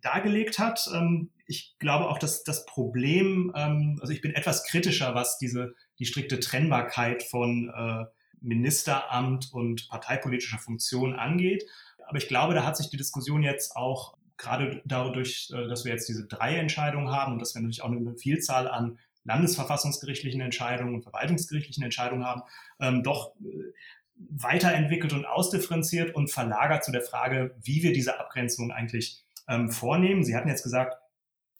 dargelegt 0.00 0.58
hat. 0.58 0.88
Ähm, 0.94 1.30
ich 1.46 1.76
glaube 1.78 2.08
auch, 2.08 2.18
dass 2.18 2.44
das 2.44 2.64
Problem, 2.66 3.52
ähm, 3.56 3.98
also 4.00 4.12
ich 4.12 4.20
bin 4.20 4.34
etwas 4.34 4.64
kritischer, 4.64 5.14
was 5.14 5.38
diese 5.38 5.74
die 5.98 6.06
strikte 6.06 6.40
Trennbarkeit 6.40 7.22
von 7.22 7.72
äh, 7.74 8.04
Ministeramt 8.40 9.52
und 9.52 9.88
parteipolitischer 9.88 10.58
Funktion 10.58 11.14
angeht. 11.14 11.64
Aber 12.06 12.18
ich 12.18 12.28
glaube, 12.28 12.54
da 12.54 12.64
hat 12.64 12.76
sich 12.76 12.90
die 12.90 12.96
Diskussion 12.96 13.42
jetzt 13.42 13.76
auch 13.76 14.16
gerade 14.36 14.82
dadurch, 14.84 15.50
äh, 15.54 15.68
dass 15.68 15.84
wir 15.84 15.92
jetzt 15.92 16.08
diese 16.08 16.26
drei 16.26 16.56
Entscheidungen 16.56 17.10
haben 17.10 17.34
und 17.34 17.38
dass 17.40 17.54
wir 17.54 17.62
natürlich 17.62 17.82
auch 17.82 17.90
eine 17.90 18.16
Vielzahl 18.16 18.68
an 18.68 18.98
landesverfassungsgerichtlichen 19.24 20.40
Entscheidungen 20.40 20.94
und 20.94 21.02
verwaltungsgerichtlichen 21.02 21.82
Entscheidungen 21.82 22.24
haben, 22.24 22.42
ähm, 22.80 23.02
doch 23.02 23.34
äh, 23.36 23.72
weiterentwickelt 24.16 25.12
und 25.12 25.26
ausdifferenziert 25.26 26.14
und 26.14 26.30
verlagert 26.30 26.84
zu 26.84 26.92
der 26.92 27.02
Frage, 27.02 27.54
wie 27.62 27.82
wir 27.82 27.92
diese 27.92 28.20
Abgrenzung 28.20 28.70
eigentlich 28.70 29.22
ähm, 29.48 29.70
vornehmen. 29.70 30.24
Sie 30.24 30.36
hatten 30.36 30.48
jetzt 30.48 30.62
gesagt, 30.62 30.96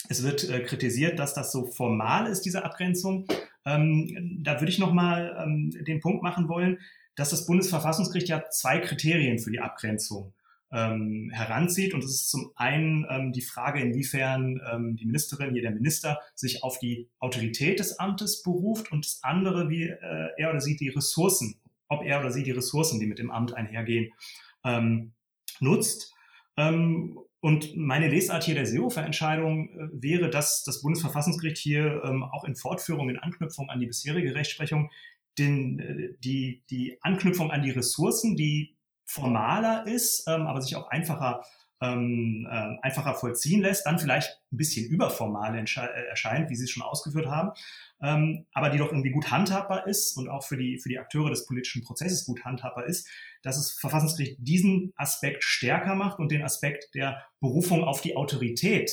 es 0.09 0.23
wird 0.23 0.49
äh, 0.49 0.61
kritisiert, 0.61 1.19
dass 1.19 1.35
das 1.35 1.50
so 1.50 1.66
formal 1.66 2.26
ist, 2.26 2.43
diese 2.43 2.64
Abgrenzung. 2.64 3.26
Ähm, 3.64 4.40
da 4.43 4.61
würde 4.61 4.71
ich 4.71 4.78
nochmal 4.78 5.37
ähm, 5.43 5.71
den 5.85 6.00
Punkt 6.00 6.23
machen 6.23 6.49
wollen, 6.49 6.78
dass 7.16 7.31
das 7.31 7.47
Bundesverfassungsgericht 7.47 8.28
ja 8.28 8.45
zwei 8.50 8.78
Kriterien 8.81 9.38
für 9.38 9.50
die 9.50 9.61
Abgrenzung 9.61 10.35
ähm, 10.75 11.31
heranzieht. 11.33 11.95
Und 11.95 12.02
das 12.02 12.11
ist 12.11 12.31
zum 12.31 12.50
einen 12.57 13.07
ähm, 13.09 13.33
die 13.33 13.43
Frage, 13.43 13.81
inwiefern 13.81 14.61
ähm, 14.71 14.97
die 14.97 15.07
Ministerin, 15.07 15.52
hier 15.52 15.62
der 15.62 15.71
Minister, 15.71 16.19
sich 16.35 16.62
auf 16.64 16.78
die 16.78 17.09
Autorität 17.21 17.78
des 17.78 17.99
Amtes 17.99 18.43
beruft 18.43 18.90
und 18.90 19.07
das 19.07 19.21
andere, 19.23 19.71
wie 19.71 19.85
äh, 19.85 20.28
er 20.37 20.50
oder 20.50 20.61
sie 20.61 20.76
die 20.76 20.88
Ressourcen, 20.88 21.61
ob 21.88 22.04
er 22.04 22.21
oder 22.21 22.33
sie 22.33 22.43
die 22.43 22.50
Ressourcen, 22.50 22.99
die 22.99 23.07
mit 23.07 23.21
dem 23.21 23.31
Amt 23.31 23.54
einhergehen, 23.54 24.12
ähm, 24.64 25.12
nutzt. 25.61 26.12
Ähm, 26.57 27.19
und 27.40 27.76
meine 27.76 28.09
Lesart 28.09 28.45
hier 28.45 28.54
der 28.54 28.66
Seehofer-Entscheidung 28.66 29.69
äh, 29.69 29.88
wäre, 29.93 30.28
dass 30.28 30.64
das 30.64 30.83
Bundesverfassungsgericht 30.83 31.59
hier 31.59 32.02
ähm, 32.04 32.25
auch 32.25 32.45
in 32.45 32.57
Fortführung, 32.57 33.11
in 33.11 33.19
Anknüpfung 33.19 33.71
an 33.71 33.78
die 33.78 33.87
bisherige 33.87 34.35
Rechtsprechung, 34.35 34.90
den, 35.38 35.78
äh, 35.78 36.14
die, 36.19 36.62
die 36.71 36.99
Anknüpfung 37.02 37.52
an 37.52 37.62
die 37.62 37.71
Ressourcen, 37.71 38.35
die 38.35 38.74
formaler 39.06 39.87
ist, 39.87 40.25
ähm, 40.28 40.46
aber 40.46 40.61
sich 40.61 40.76
auch 40.76 40.88
einfacher, 40.88 41.42
ähm, 41.80 42.46
äh, 42.50 42.76
einfacher 42.82 43.14
vollziehen 43.14 43.61
lässt, 43.61 43.87
dann 43.87 43.99
vielleicht 43.99 44.40
ein 44.52 44.56
bisschen 44.56 44.87
überformal 44.88 45.54
äh, 45.54 46.08
erscheint, 46.08 46.50
wie 46.50 46.56
Sie 46.56 46.64
es 46.64 46.70
schon 46.70 46.82
ausgeführt 46.82 47.26
haben, 47.26 47.50
ähm, 48.02 48.46
aber 48.52 48.70
die 48.70 48.78
doch 48.78 48.90
irgendwie 48.90 49.11
gut 49.11 49.30
handhabbar 49.30 49.87
ist 49.87 50.16
und 50.16 50.28
auch 50.28 50.44
für 50.44 50.56
die, 50.56 50.78
für 50.78 50.88
die 50.88 50.99
Akteure 50.99 51.30
des 51.30 51.46
politischen 51.46 51.82
Prozesses 51.82 52.25
gut 52.25 52.44
handhabbar 52.44 52.87
ist, 52.87 53.08
dass 53.42 53.56
das 53.56 53.73
Verfassungsgericht 53.73 54.37
diesen 54.38 54.92
Aspekt 54.96 55.44
stärker 55.44 55.94
macht 55.94 56.18
und 56.18 56.30
den 56.30 56.42
Aspekt 56.42 56.94
der 56.94 57.25
Berufung 57.40 57.84
auf 57.84 58.00
die 58.00 58.16
Autorität 58.16 58.92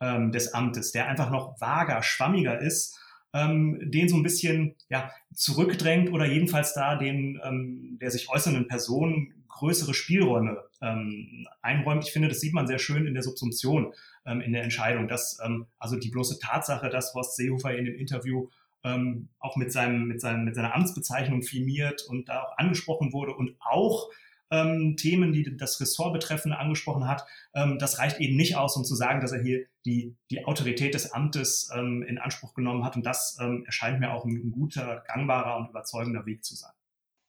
ähm, 0.00 0.32
des 0.32 0.52
Amtes, 0.54 0.92
der 0.92 1.08
einfach 1.08 1.30
noch 1.30 1.60
vager, 1.60 2.02
schwammiger 2.02 2.60
ist, 2.60 2.98
ähm, 3.34 3.78
den 3.82 4.08
so 4.08 4.16
ein 4.16 4.22
bisschen 4.22 4.76
ja, 4.88 5.10
zurückdrängt 5.34 6.12
oder 6.12 6.26
jedenfalls 6.26 6.74
da 6.74 6.96
den 6.96 7.40
ähm, 7.42 7.98
der 8.00 8.10
sich 8.10 8.28
äußernden 8.28 8.68
Person 8.68 9.41
größere 9.52 9.94
Spielräume 9.94 10.58
ähm, 10.80 11.46
einräumt. 11.60 12.04
Ich 12.04 12.12
finde, 12.12 12.28
das 12.28 12.40
sieht 12.40 12.54
man 12.54 12.66
sehr 12.66 12.78
schön 12.78 13.06
in 13.06 13.14
der 13.14 13.22
Subsumption 13.22 13.94
ähm, 14.26 14.40
in 14.40 14.52
der 14.52 14.64
Entscheidung, 14.64 15.08
dass 15.08 15.38
ähm, 15.44 15.66
also 15.78 15.96
die 15.96 16.10
bloße 16.10 16.38
Tatsache, 16.40 16.88
dass 16.88 17.14
Horst 17.14 17.36
Seehofer 17.36 17.76
in 17.76 17.84
dem 17.84 17.94
Interview 17.94 18.48
ähm, 18.84 19.28
auch 19.38 19.56
mit, 19.56 19.72
seinem, 19.72 20.06
mit, 20.08 20.20
seinem, 20.20 20.44
mit 20.44 20.54
seiner 20.54 20.74
Amtsbezeichnung 20.74 21.42
filmiert 21.42 22.02
und 22.08 22.28
da 22.28 22.42
auch 22.42 22.58
angesprochen 22.58 23.12
wurde 23.12 23.34
und 23.34 23.56
auch 23.60 24.10
ähm, 24.50 24.96
Themen, 24.96 25.32
die 25.32 25.56
das 25.56 25.80
Ressort 25.80 26.12
betreffende 26.12 26.58
angesprochen 26.58 27.08
hat. 27.08 27.24
Ähm, 27.54 27.78
das 27.78 27.98
reicht 27.98 28.20
eben 28.20 28.36
nicht 28.36 28.56
aus, 28.56 28.76
um 28.76 28.84
zu 28.84 28.94
sagen, 28.94 29.20
dass 29.20 29.32
er 29.32 29.42
hier 29.42 29.64
die, 29.86 30.14
die 30.30 30.44
Autorität 30.44 30.94
des 30.94 31.12
Amtes 31.12 31.70
ähm, 31.74 32.02
in 32.02 32.18
Anspruch 32.18 32.54
genommen 32.54 32.84
hat. 32.84 32.96
Und 32.96 33.06
das 33.06 33.38
ähm, 33.40 33.64
erscheint 33.64 33.98
mir 34.00 34.12
auch 34.12 34.24
ein, 34.24 34.34
ein 34.34 34.50
guter, 34.50 35.02
gangbarer 35.06 35.56
und 35.56 35.70
überzeugender 35.70 36.26
Weg 36.26 36.44
zu 36.44 36.54
sein. 36.54 36.72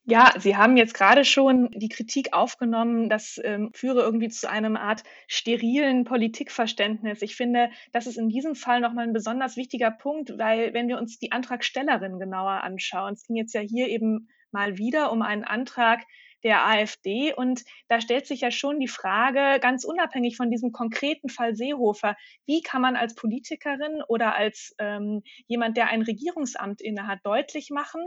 Ja, 0.06 0.34
Sie 0.38 0.58
haben 0.58 0.76
jetzt 0.76 0.94
gerade 0.94 1.24
schon 1.24 1.70
die 1.72 1.88
Kritik 1.88 2.34
aufgenommen, 2.34 3.10
das 3.10 3.40
ähm, 3.42 3.72
führe 3.74 4.02
irgendwie 4.02 4.28
zu 4.28 4.50
einem 4.50 4.76
Art 4.76 5.04
sterilen 5.28 6.04
Politikverständnis. 6.04 7.22
Ich 7.22 7.38
finde, 7.38 7.70
das 7.94 8.06
ist 8.06 8.18
in 8.18 8.28
diesem 8.28 8.54
Fall 8.56 8.82
nochmal 8.82 9.08
ein 9.08 9.14
besonders 9.14 9.56
wichtiger 9.56 9.92
Punkt, 9.92 10.38
weil 10.38 10.74
wenn 10.74 10.90
wir 10.90 10.98
uns 10.98 11.20
die 11.20 11.32
Antragstellerin 11.32 12.20
genauer 12.20 12.64
anschauen, 12.64 13.14
es 13.14 13.26
ging 13.26 13.38
jetzt 13.38 13.54
ja 13.54 13.62
hier 13.62 13.88
eben 13.88 14.28
mal 14.52 14.78
wieder 14.78 15.10
um 15.12 15.22
einen 15.22 15.46
Antrag, 15.46 16.02
der 16.44 16.66
AfD. 16.66 17.34
Und 17.34 17.64
da 17.88 18.02
stellt 18.02 18.28
sich 18.28 18.42
ja 18.42 18.52
schon 18.52 18.80
die 18.80 18.88
Frage, 18.88 19.60
ganz 19.60 19.86
unabhängig 19.86 20.38
von 20.38 20.52
diesem 20.52 20.72
konkreten 20.72 21.30
Fall 21.30 21.56
Seehofer, 21.56 22.16
wie 22.46 22.62
kann 22.62 22.82
man 22.82 22.96
als 22.96 23.16
Politikerin 23.16 24.02
oder 24.08 24.36
als 24.36 24.76
ähm, 24.80 25.24
jemand, 25.48 25.78
der 25.78 25.88
ein 25.88 26.02
Regierungsamt 26.02 26.82
innehat, 26.82 27.20
deutlich 27.24 27.70
machen, 27.70 28.02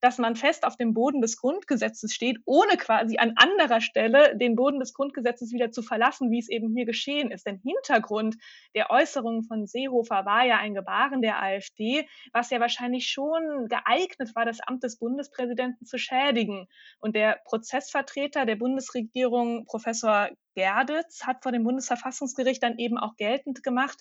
dass 0.00 0.18
man 0.18 0.36
fest 0.36 0.64
auf 0.64 0.76
dem 0.76 0.94
Boden 0.94 1.20
des 1.20 1.36
Grundgesetzes 1.36 2.14
steht, 2.14 2.38
ohne 2.44 2.76
quasi 2.76 3.18
an 3.18 3.34
anderer 3.36 3.80
Stelle 3.80 4.36
den 4.36 4.56
Boden 4.56 4.80
des 4.80 4.94
Grundgesetzes 4.94 5.52
wieder 5.52 5.70
zu 5.70 5.82
verlassen, 5.82 6.30
wie 6.30 6.38
es 6.38 6.48
eben 6.48 6.74
hier 6.74 6.84
geschehen 6.84 7.30
ist. 7.30 7.46
Denn 7.46 7.60
Hintergrund 7.64 8.36
der 8.74 8.90
Äußerungen 8.90 9.44
von 9.44 9.66
Seehofer 9.66 10.24
war 10.24 10.44
ja 10.44 10.58
ein 10.58 10.74
Gebaren 10.74 11.22
der 11.22 11.42
AfD, 11.42 12.06
was 12.32 12.50
ja 12.50 12.60
wahrscheinlich 12.60 13.08
schon 13.08 13.68
geeignet 13.68 14.34
war, 14.34 14.44
das 14.44 14.60
Amt 14.60 14.84
des 14.84 14.98
Bundespräsidenten 14.98 15.86
zu 15.86 15.98
schädigen. 15.98 16.66
Und 17.00 17.16
der 17.16 17.40
Prozess 17.44 17.79
Pressvertreter 17.80 18.44
der 18.44 18.56
Bundesregierung, 18.56 19.64
Professor 19.64 20.28
Gerditz, 20.54 21.22
hat 21.24 21.42
vor 21.42 21.50
dem 21.50 21.64
Bundesverfassungsgericht 21.64 22.62
dann 22.62 22.76
eben 22.76 22.98
auch 22.98 23.16
geltend 23.16 23.62
gemacht, 23.62 23.98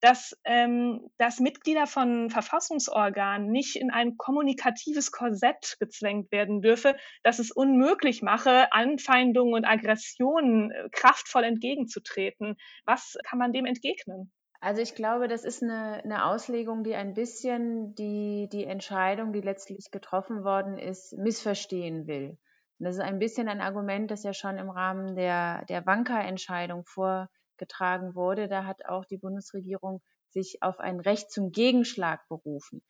dass, 0.00 0.38
ähm, 0.44 1.10
dass 1.18 1.40
Mitglieder 1.40 1.88
von 1.88 2.30
Verfassungsorganen 2.30 3.50
nicht 3.50 3.74
in 3.74 3.90
ein 3.90 4.16
kommunikatives 4.16 5.10
Korsett 5.10 5.76
gezwängt 5.80 6.30
werden 6.30 6.60
dürfe, 6.60 6.94
dass 7.24 7.40
es 7.40 7.50
unmöglich 7.50 8.22
mache, 8.22 8.72
Anfeindungen 8.72 9.54
und 9.54 9.64
Aggressionen 9.64 10.70
äh, 10.70 10.88
kraftvoll 10.92 11.42
entgegenzutreten. 11.42 12.56
Was 12.84 13.16
kann 13.24 13.40
man 13.40 13.52
dem 13.52 13.66
entgegnen? 13.66 14.30
Also 14.60 14.82
ich 14.82 14.94
glaube, 14.94 15.26
das 15.26 15.44
ist 15.44 15.64
eine, 15.64 16.00
eine 16.04 16.26
Auslegung, 16.26 16.84
die 16.84 16.94
ein 16.94 17.14
bisschen 17.14 17.92
die, 17.96 18.48
die 18.52 18.64
Entscheidung, 18.64 19.32
die 19.32 19.40
letztlich 19.40 19.90
getroffen 19.90 20.44
worden 20.44 20.78
ist, 20.78 21.12
missverstehen 21.18 22.06
will. 22.06 22.38
Und 22.78 22.84
das 22.84 22.96
ist 22.96 23.02
ein 23.02 23.18
bisschen 23.18 23.48
ein 23.48 23.60
Argument, 23.60 24.10
das 24.10 24.22
ja 24.22 24.32
schon 24.32 24.58
im 24.58 24.70
Rahmen 24.70 25.16
der, 25.16 25.64
der 25.66 25.86
Wanka-Entscheidung 25.86 26.84
vorgetragen 26.84 28.14
wurde. 28.14 28.48
Da 28.48 28.64
hat 28.64 28.84
auch 28.86 29.04
die 29.04 29.16
Bundesregierung 29.16 30.02
sich 30.30 30.62
auf 30.62 30.78
ein 30.78 31.00
Recht 31.00 31.30
zum 31.30 31.52
Gegenschlag 31.52 32.28
berufen. 32.28 32.82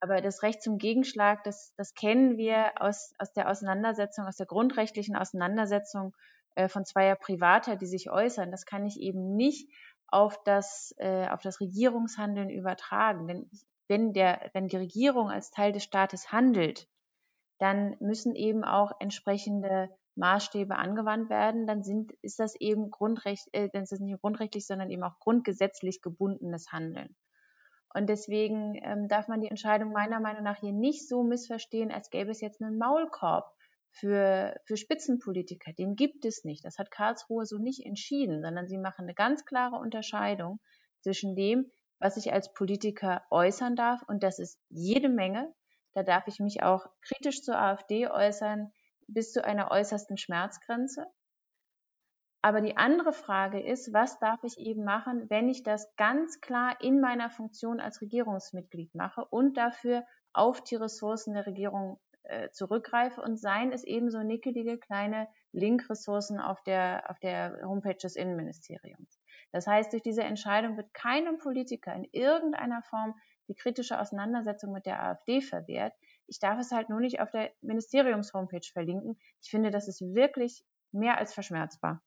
Aber 0.00 0.20
das 0.20 0.42
Recht 0.42 0.62
zum 0.62 0.78
Gegenschlag, 0.78 1.44
das, 1.44 1.74
das 1.76 1.94
kennen 1.94 2.38
wir 2.38 2.72
aus, 2.80 3.12
aus 3.18 3.32
der 3.32 3.50
Auseinandersetzung, 3.50 4.26
aus 4.26 4.36
der 4.36 4.46
grundrechtlichen 4.46 5.14
Auseinandersetzung 5.14 6.16
äh, 6.54 6.68
von 6.68 6.84
zweier 6.84 7.16
Privater, 7.16 7.76
die 7.76 7.86
sich 7.86 8.10
äußern. 8.10 8.50
Das 8.50 8.64
kann 8.64 8.86
ich 8.86 8.98
eben 8.98 9.36
nicht 9.36 9.70
auf 10.08 10.42
das, 10.44 10.94
äh, 10.98 11.28
auf 11.28 11.42
das 11.42 11.60
Regierungshandeln 11.60 12.50
übertragen. 12.50 13.28
Denn 13.28 13.50
wenn, 13.88 14.12
der, 14.12 14.50
wenn 14.54 14.68
die 14.68 14.76
Regierung 14.76 15.30
als 15.30 15.50
Teil 15.50 15.72
des 15.72 15.84
Staates 15.84 16.32
handelt, 16.32 16.88
dann 17.60 17.96
müssen 18.00 18.34
eben 18.34 18.64
auch 18.64 18.92
entsprechende 19.00 19.90
Maßstäbe 20.16 20.76
angewandt 20.76 21.30
werden, 21.30 21.66
dann 21.66 21.82
sind, 21.82 22.12
ist 22.22 22.40
das 22.40 22.54
eben 22.56 22.90
Grundrecht, 22.90 23.48
äh, 23.52 23.68
dann 23.72 23.82
ist 23.82 23.92
das 23.92 24.00
nicht 24.00 24.20
grundrechtlich, 24.20 24.66
sondern 24.66 24.90
eben 24.90 25.02
auch 25.02 25.18
grundgesetzlich 25.18 26.02
gebundenes 26.02 26.72
Handeln. 26.72 27.14
Und 27.92 28.08
deswegen 28.08 28.76
ähm, 28.82 29.08
darf 29.08 29.28
man 29.28 29.40
die 29.40 29.48
Entscheidung 29.48 29.92
meiner 29.92 30.20
Meinung 30.20 30.42
nach 30.42 30.58
hier 30.58 30.72
nicht 30.72 31.08
so 31.08 31.22
missverstehen, 31.22 31.90
als 31.90 32.10
gäbe 32.10 32.30
es 32.30 32.40
jetzt 32.40 32.62
einen 32.62 32.78
Maulkorb 32.78 33.52
für, 33.90 34.54
für 34.64 34.76
Spitzenpolitiker. 34.76 35.72
Den 35.72 35.96
gibt 35.96 36.24
es 36.24 36.44
nicht. 36.44 36.64
Das 36.64 36.78
hat 36.78 36.90
Karlsruhe 36.90 37.44
so 37.46 37.58
nicht 37.58 37.84
entschieden, 37.84 38.42
sondern 38.42 38.68
sie 38.68 38.78
machen 38.78 39.02
eine 39.02 39.14
ganz 39.14 39.44
klare 39.44 39.76
Unterscheidung 39.76 40.60
zwischen 41.00 41.34
dem, 41.34 41.70
was 41.98 42.16
ich 42.16 42.32
als 42.32 42.52
Politiker 42.52 43.22
äußern 43.30 43.76
darf, 43.76 44.00
und 44.08 44.22
das 44.22 44.38
ist 44.38 44.58
jede 44.70 45.08
Menge, 45.08 45.52
da 45.94 46.02
darf 46.02 46.26
ich 46.28 46.40
mich 46.40 46.62
auch 46.62 46.86
kritisch 47.02 47.42
zur 47.42 47.58
AfD 47.58 48.08
äußern, 48.08 48.72
bis 49.06 49.32
zu 49.32 49.44
einer 49.44 49.70
äußersten 49.70 50.16
Schmerzgrenze. 50.16 51.06
Aber 52.42 52.62
die 52.62 52.76
andere 52.76 53.12
Frage 53.12 53.60
ist, 53.60 53.92
was 53.92 54.18
darf 54.18 54.42
ich 54.44 54.58
eben 54.58 54.84
machen, 54.84 55.28
wenn 55.28 55.48
ich 55.48 55.62
das 55.62 55.94
ganz 55.96 56.40
klar 56.40 56.80
in 56.80 57.00
meiner 57.00 57.28
Funktion 57.28 57.80
als 57.80 58.00
Regierungsmitglied 58.00 58.94
mache 58.94 59.24
und 59.26 59.58
dafür 59.58 60.04
auf 60.32 60.62
die 60.62 60.76
Ressourcen 60.76 61.34
der 61.34 61.46
Regierung 61.46 62.00
äh, 62.22 62.50
zurückgreife 62.50 63.20
und 63.20 63.36
seien 63.38 63.72
es 63.72 63.84
eben 63.84 64.10
so 64.10 64.22
nickelige 64.22 64.78
kleine 64.78 65.28
Link-Ressourcen 65.52 66.40
auf 66.40 66.62
der, 66.62 67.10
auf 67.10 67.18
der 67.18 67.60
Homepage 67.62 67.96
des 67.96 68.16
Innenministeriums. 68.16 69.20
Das 69.52 69.66
heißt, 69.66 69.92
durch 69.92 70.02
diese 70.02 70.22
Entscheidung 70.22 70.76
wird 70.76 70.94
keinem 70.94 71.38
Politiker 71.38 71.92
in 71.92 72.04
irgendeiner 72.12 72.82
Form 72.82 73.14
die 73.50 73.56
kritische 73.56 74.00
Auseinandersetzung 74.00 74.72
mit 74.72 74.86
der 74.86 75.02
AfD 75.02 75.42
verwehrt. 75.42 75.92
Ich 76.26 76.38
darf 76.38 76.58
es 76.58 76.70
halt 76.70 76.88
nur 76.88 77.00
nicht 77.00 77.20
auf 77.20 77.30
der 77.30 77.50
Ministeriums-Homepage 77.60 78.66
verlinken. 78.72 79.18
Ich 79.42 79.50
finde, 79.50 79.70
das 79.70 79.88
ist 79.88 80.00
wirklich 80.00 80.64
mehr 80.92 81.18
als 81.18 81.34
verschmerzbar. 81.34 82.00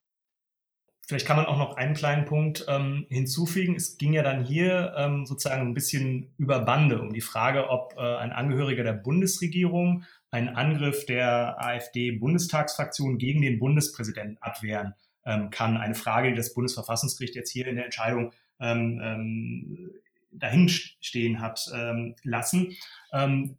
Vielleicht 1.06 1.28
kann 1.28 1.36
man 1.36 1.48
auch 1.48 1.58
noch 1.58 1.76
einen 1.76 1.96
kleinen 1.96 2.24
Punkt 2.24 2.66
ähm, 2.70 3.06
hinzufügen. 3.10 3.76
Es 3.76 3.98
ging 3.98 4.14
ja 4.14 4.24
dann 4.24 4.46
hier 4.46 4.94
ähm, 4.96 5.26
sozusagen 5.26 5.68
ein 5.68 5.74
bisschen 5.74 6.34
über 6.38 6.60
Bande 6.60 7.02
um 7.02 7.12
die 7.12 7.20
Frage, 7.20 7.70
ob 7.70 7.96
äh, 7.98 8.00
ein 8.00 8.32
Angehöriger 8.32 8.84
der 8.84 8.94
Bundesregierung 8.94 10.06
einen 10.32 10.48
Angriff 10.48 11.06
der 11.06 11.62
AfD-Bundestagsfraktion 11.62 13.18
gegen 13.18 13.42
den 13.42 13.60
Bundespräsidenten 13.60 14.38
abwehren 14.40 14.94
ähm, 15.26 15.50
kann. 15.50 15.76
Eine 15.76 15.96
Frage, 15.96 16.30
die 16.30 16.38
das 16.38 16.54
Bundesverfassungsgericht 16.54 17.36
jetzt 17.36 17.52
hier 17.52 17.68
in 17.68 17.76
der 17.76 17.86
Entscheidung 17.86 18.32
ähm, 18.62 19.02
ähm, 19.04 19.92
dahin 20.34 20.70
stehen 20.70 21.42
hat 21.42 21.70
ähm, 21.74 22.16
lassen. 22.24 22.76
Ähm, 23.12 23.58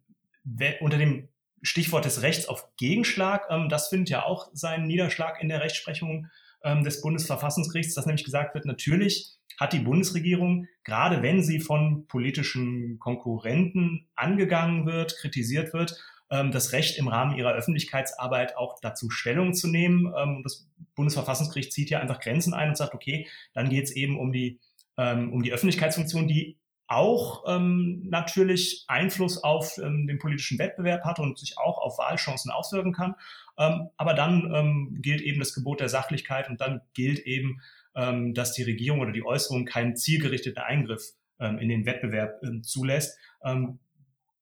unter 0.79 0.97
dem 0.97 1.29
Stichwort 1.61 2.05
des 2.05 2.21
Rechts 2.21 2.47
auf 2.47 2.67
Gegenschlag, 2.77 3.47
ähm, 3.49 3.69
das 3.69 3.87
findet 3.87 4.09
ja 4.09 4.23
auch 4.23 4.49
seinen 4.53 4.87
Niederschlag 4.87 5.41
in 5.41 5.49
der 5.49 5.61
Rechtsprechung 5.61 6.27
ähm, 6.63 6.83
des 6.83 7.01
Bundesverfassungsgerichts, 7.01 7.95
dass 7.95 8.05
nämlich 8.05 8.25
gesagt 8.25 8.53
wird, 8.53 8.65
natürlich 8.65 9.35
hat 9.59 9.73
die 9.73 9.79
Bundesregierung, 9.79 10.67
gerade 10.83 11.21
wenn 11.21 11.41
sie 11.41 11.59
von 11.59 12.07
politischen 12.07 12.99
Konkurrenten 12.99 14.07
angegangen 14.15 14.85
wird, 14.85 15.15
kritisiert 15.17 15.73
wird, 15.73 15.97
ähm, 16.29 16.51
das 16.51 16.73
Recht 16.73 16.97
im 16.97 17.07
Rahmen 17.07 17.37
ihrer 17.37 17.53
Öffentlichkeitsarbeit 17.53 18.57
auch 18.57 18.79
dazu 18.81 19.09
Stellung 19.09 19.53
zu 19.53 19.67
nehmen. 19.67 20.13
Ähm, 20.17 20.41
das 20.43 20.67
Bundesverfassungsgericht 20.95 21.71
zieht 21.71 21.89
ja 21.89 21.99
einfach 21.99 22.19
Grenzen 22.19 22.53
ein 22.53 22.69
und 22.69 22.77
sagt, 22.77 22.93
okay, 22.93 23.27
dann 23.53 23.69
geht 23.69 23.85
es 23.85 23.91
eben 23.91 24.19
um 24.19 24.31
die, 24.31 24.59
ähm, 24.97 25.31
um 25.31 25.43
die 25.43 25.53
Öffentlichkeitsfunktion, 25.53 26.27
die 26.27 26.57
auch 26.87 27.43
ähm, 27.47 28.03
natürlich 28.09 28.85
Einfluss 28.87 29.43
auf 29.43 29.77
ähm, 29.77 30.07
den 30.07 30.19
politischen 30.19 30.59
Wettbewerb 30.59 31.03
hat 31.03 31.19
und 31.19 31.39
sich 31.39 31.57
auch 31.57 31.79
auf 31.79 31.97
Wahlchancen 31.97 32.51
auswirken 32.51 32.93
kann. 32.93 33.15
Ähm, 33.57 33.89
aber 33.97 34.13
dann 34.13 34.51
ähm, 34.53 34.97
gilt 35.01 35.21
eben 35.21 35.39
das 35.39 35.53
Gebot 35.53 35.79
der 35.79 35.89
Sachlichkeit 35.89 36.49
und 36.49 36.61
dann 36.61 36.81
gilt 36.93 37.19
eben, 37.19 37.61
ähm, 37.95 38.33
dass 38.33 38.53
die 38.53 38.63
Regierung 38.63 38.99
oder 38.99 39.11
die 39.11 39.25
Äußerung 39.25 39.65
keinen 39.65 39.95
zielgerichteten 39.95 40.61
Eingriff 40.61 41.13
ähm, 41.39 41.57
in 41.57 41.69
den 41.69 41.85
Wettbewerb 41.85 42.41
ähm, 42.43 42.63
zulässt. 42.63 43.17
Ähm, 43.43 43.79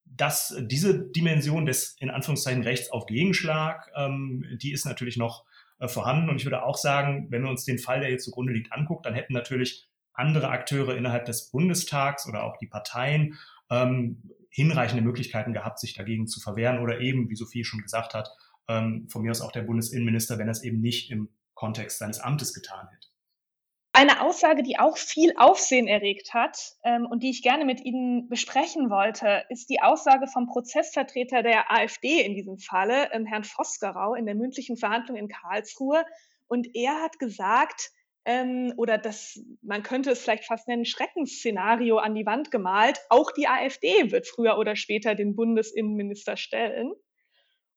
dass 0.06 0.56
diese 0.62 1.10
Dimension 1.10 1.65
des 1.65 1.95
in 1.99 2.10
Anführungszeichen 2.10 2.63
Rechts 2.63 2.91
auf 2.91 3.08
Gegenschlag, 3.08 3.89
ähm, 3.95 4.45
die 4.62 4.71
ist 4.71 4.86
natürlich 4.86 5.17
noch 5.17 5.45
äh, 5.79 5.88
vorhanden. 5.88 6.29
Und 6.29 6.36
ich 6.38 6.45
würde 6.45 6.63
auch 6.63 6.77
sagen, 6.77 7.27
wenn 7.29 7.43
wir 7.43 7.49
uns 7.49 7.65
den 7.65 7.79
Fall, 7.79 7.99
der 7.99 8.12
jetzt 8.12 8.25
zugrunde 8.25 8.53
liegt, 8.53 8.71
anguckt, 8.71 9.06
dann 9.06 9.15
hätten 9.15 9.34
natürlich 9.34 9.88
andere 10.13 10.49
Akteure 10.49 10.95
innerhalb 10.95 11.26
des 11.26 11.49
Bundestags 11.52 12.28
oder 12.28 12.43
auch 12.43 12.58
die 12.58 12.67
Parteien 12.67 13.38
ähm, 13.69 14.30
hinreichende 14.49 15.04
Möglichkeiten 15.04 15.54
gehabt, 15.54 15.80
sich 15.80 15.93
dagegen 15.93 16.28
zu 16.28 16.39
verwehren 16.39 16.80
oder 16.80 16.99
eben, 16.99 17.30
wie 17.30 17.36
Sophie 17.36 17.63
schon 17.63 17.82
gesagt 17.82 18.13
hat, 18.13 18.30
ähm, 18.67 19.08
von 19.10 19.23
mir 19.23 19.32
aus 19.32 19.41
auch 19.41 19.52
der 19.52 19.63
Bundesinnenminister, 19.63 20.38
wenn 20.38 20.47
er 20.47 20.52
es 20.52 20.63
eben 20.63 20.80
nicht 20.80 21.12
im 21.12 21.30
Kontext 21.54 21.99
seines 21.99 22.19
Amtes 22.19 22.54
getan 22.54 22.88
hätte. 22.91 23.08
Eine 23.95 24.21
Aussage, 24.21 24.63
die 24.63 24.80
auch 24.80 24.97
viel 24.97 25.34
Aufsehen 25.38 25.88
erregt 25.88 26.34
hat 26.34 26.58
ähm, 26.84 27.06
und 27.06 27.21
die 27.21 27.30
ich 27.30 27.43
gerne 27.43 27.63
mit 27.63 27.80
Ihnen 27.80 28.28
besprechen 28.28 28.89
wollte, 28.89 29.43
ist 29.49 29.69
die 29.69 29.84
Aussage 29.84 30.26
vom 30.26 30.47
Prozessvertreter 30.47 31.43
der 31.43 31.71
AfD 31.71 32.21
in 32.21 32.34
diesem 32.34 32.58
Falle, 32.58 33.12
ähm, 33.13 33.28
Herrn 33.28 33.43
Vosgerau, 33.43 34.15
in 34.15 34.26
der 34.26 34.34
mündlichen 34.34 34.78
Verhandlung 34.78 35.15
in 35.15 35.28
Karlsruhe. 35.28 36.06
Und 36.47 36.76
er 36.76 37.04
hat 37.04 37.19
gesagt, 37.19 37.91
ähm, 38.25 38.73
oder 38.77 38.97
das, 38.97 39.39
man 39.62 39.83
könnte 39.83 40.12
es 40.12 40.21
vielleicht 40.21 40.45
fast 40.45 40.67
nennen, 40.67 40.86
Schreckensszenario 40.86 41.97
an 41.97 42.15
die 42.15 42.25
Wand 42.25 42.51
gemalt. 42.51 42.99
Auch 43.09 43.31
die 43.31 43.47
AfD 43.47 44.12
wird 44.12 44.27
früher 44.27 44.57
oder 44.57 44.75
später 44.75 45.15
den 45.15 45.36
Bundesinnenminister 45.36 46.38
stellen. 46.38 46.93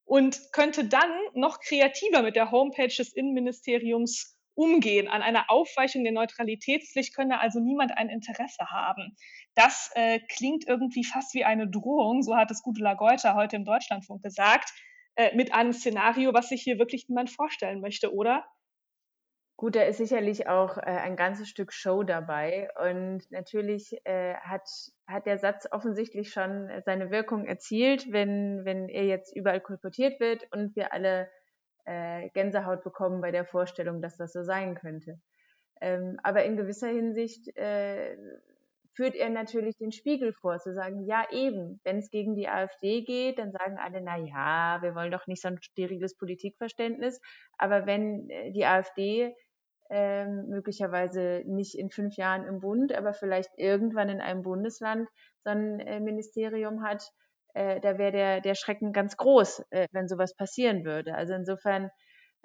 und 0.04 0.40
könnte 0.52 0.85
dann 0.85 1.11
noch 1.35 1.61
kreativer 1.61 2.22
mit 2.22 2.37
der 2.37 2.52
Homepage 2.52 2.87
des 2.87 3.12
Innenministeriums 3.12 4.38
umgehen. 4.54 5.09
An 5.09 5.22
einer 5.22 5.50
Aufweichung 5.50 6.04
der 6.04 6.12
Neutralitätspflicht 6.12 7.14
könne 7.14 7.40
also 7.40 7.61
niemand 7.61 7.96
ein 7.96 8.09
Interesse 8.09 8.70
haben. 8.70 9.16
Das 9.54 9.90
äh, 9.94 10.20
klingt 10.20 10.66
irgendwie 10.66 11.04
fast 11.04 11.35
wie 11.35 11.44
eine 11.44 11.68
Drohung, 11.68 12.22
so 12.22 12.37
hat 12.37 12.50
es 12.50 12.62
Gudula 12.62 12.94
Geuter 12.94 13.35
heute 13.35 13.56
im 13.56 13.64
Deutschlandfunk 13.64 14.22
gesagt, 14.22 14.72
äh, 15.16 15.35
mit 15.37 15.52
einem 15.52 15.72
Szenario, 15.72 16.32
was 16.32 16.48
sich 16.48 16.62
hier 16.62 16.78
wirklich 16.78 17.09
niemand 17.09 17.30
vorstellen 17.30 17.80
möchte, 17.80 18.14
oder? 18.14 18.44
Gut, 19.58 19.74
da 19.74 19.82
ist 19.84 19.96
sicherlich 19.96 20.48
auch 20.48 20.76
äh, 20.76 20.82
ein 20.82 21.16
ganzes 21.16 21.48
Stück 21.48 21.72
Show 21.72 22.02
dabei. 22.02 22.68
Und 22.78 23.30
natürlich 23.30 23.98
äh, 24.04 24.34
hat, 24.34 24.68
hat 25.06 25.24
der 25.24 25.38
Satz 25.38 25.66
offensichtlich 25.70 26.30
schon 26.30 26.70
seine 26.84 27.10
Wirkung 27.10 27.46
erzielt, 27.46 28.12
wenn, 28.12 28.66
wenn 28.66 28.90
er 28.90 29.04
jetzt 29.04 29.34
überall 29.34 29.60
kolportiert 29.62 30.20
wird 30.20 30.46
und 30.52 30.76
wir 30.76 30.92
alle 30.92 31.30
äh, 31.86 32.28
Gänsehaut 32.30 32.84
bekommen 32.84 33.22
bei 33.22 33.30
der 33.30 33.46
Vorstellung, 33.46 34.02
dass 34.02 34.18
das 34.18 34.34
so 34.34 34.42
sein 34.42 34.74
könnte. 34.74 35.20
Ähm, 35.80 36.18
aber 36.22 36.44
in 36.44 36.58
gewisser 36.58 36.88
Hinsicht 36.88 37.56
äh, 37.56 38.16
führt 38.92 39.14
er 39.14 39.30
natürlich 39.30 39.76
den 39.78 39.92
Spiegel 39.92 40.32
vor, 40.34 40.58
zu 40.58 40.74
sagen, 40.74 41.06
ja 41.06 41.26
eben, 41.30 41.80
wenn 41.84 41.98
es 41.98 42.10
gegen 42.10 42.34
die 42.34 42.48
AfD 42.48 43.02
geht, 43.02 43.38
dann 43.38 43.52
sagen 43.52 43.78
alle, 43.78 44.00
na 44.02 44.16
ja, 44.18 44.82
wir 44.82 44.94
wollen 44.94 45.12
doch 45.12 45.26
nicht 45.26 45.40
so 45.40 45.48
ein 45.48 45.62
steriles 45.62 46.16
Politikverständnis. 46.16 47.20
Aber 47.56 47.86
wenn 47.86 48.28
äh, 48.28 48.52
die 48.52 48.66
AfD 48.66 49.34
ähm, 49.90 50.46
möglicherweise 50.49 51.42
nicht 51.46 51.75
in 51.77 51.90
fünf 51.90 52.16
Jahren 52.16 52.44
im 52.44 52.61
Bund, 52.61 52.92
aber 52.92 53.14
vielleicht 53.14 53.51
irgendwann 53.57 54.09
in 54.09 54.20
einem 54.20 54.42
Bundesland 54.42 55.09
so 55.44 55.51
ein 55.51 55.81
äh, 55.81 56.01
Ministerium 56.01 56.83
hat, 56.83 57.11
äh, 57.55 57.81
da 57.81 57.99
wäre 57.99 58.12
der, 58.12 58.40
der 58.40 58.55
Schrecken 58.55 58.92
ganz 58.92 59.16
groß, 59.16 59.62
äh, 59.70 59.88
wenn 59.92 60.09
sowas 60.09 60.35
passieren 60.35 60.85
würde. 60.85 61.14
Also 61.14 61.35
insofern, 61.35 61.90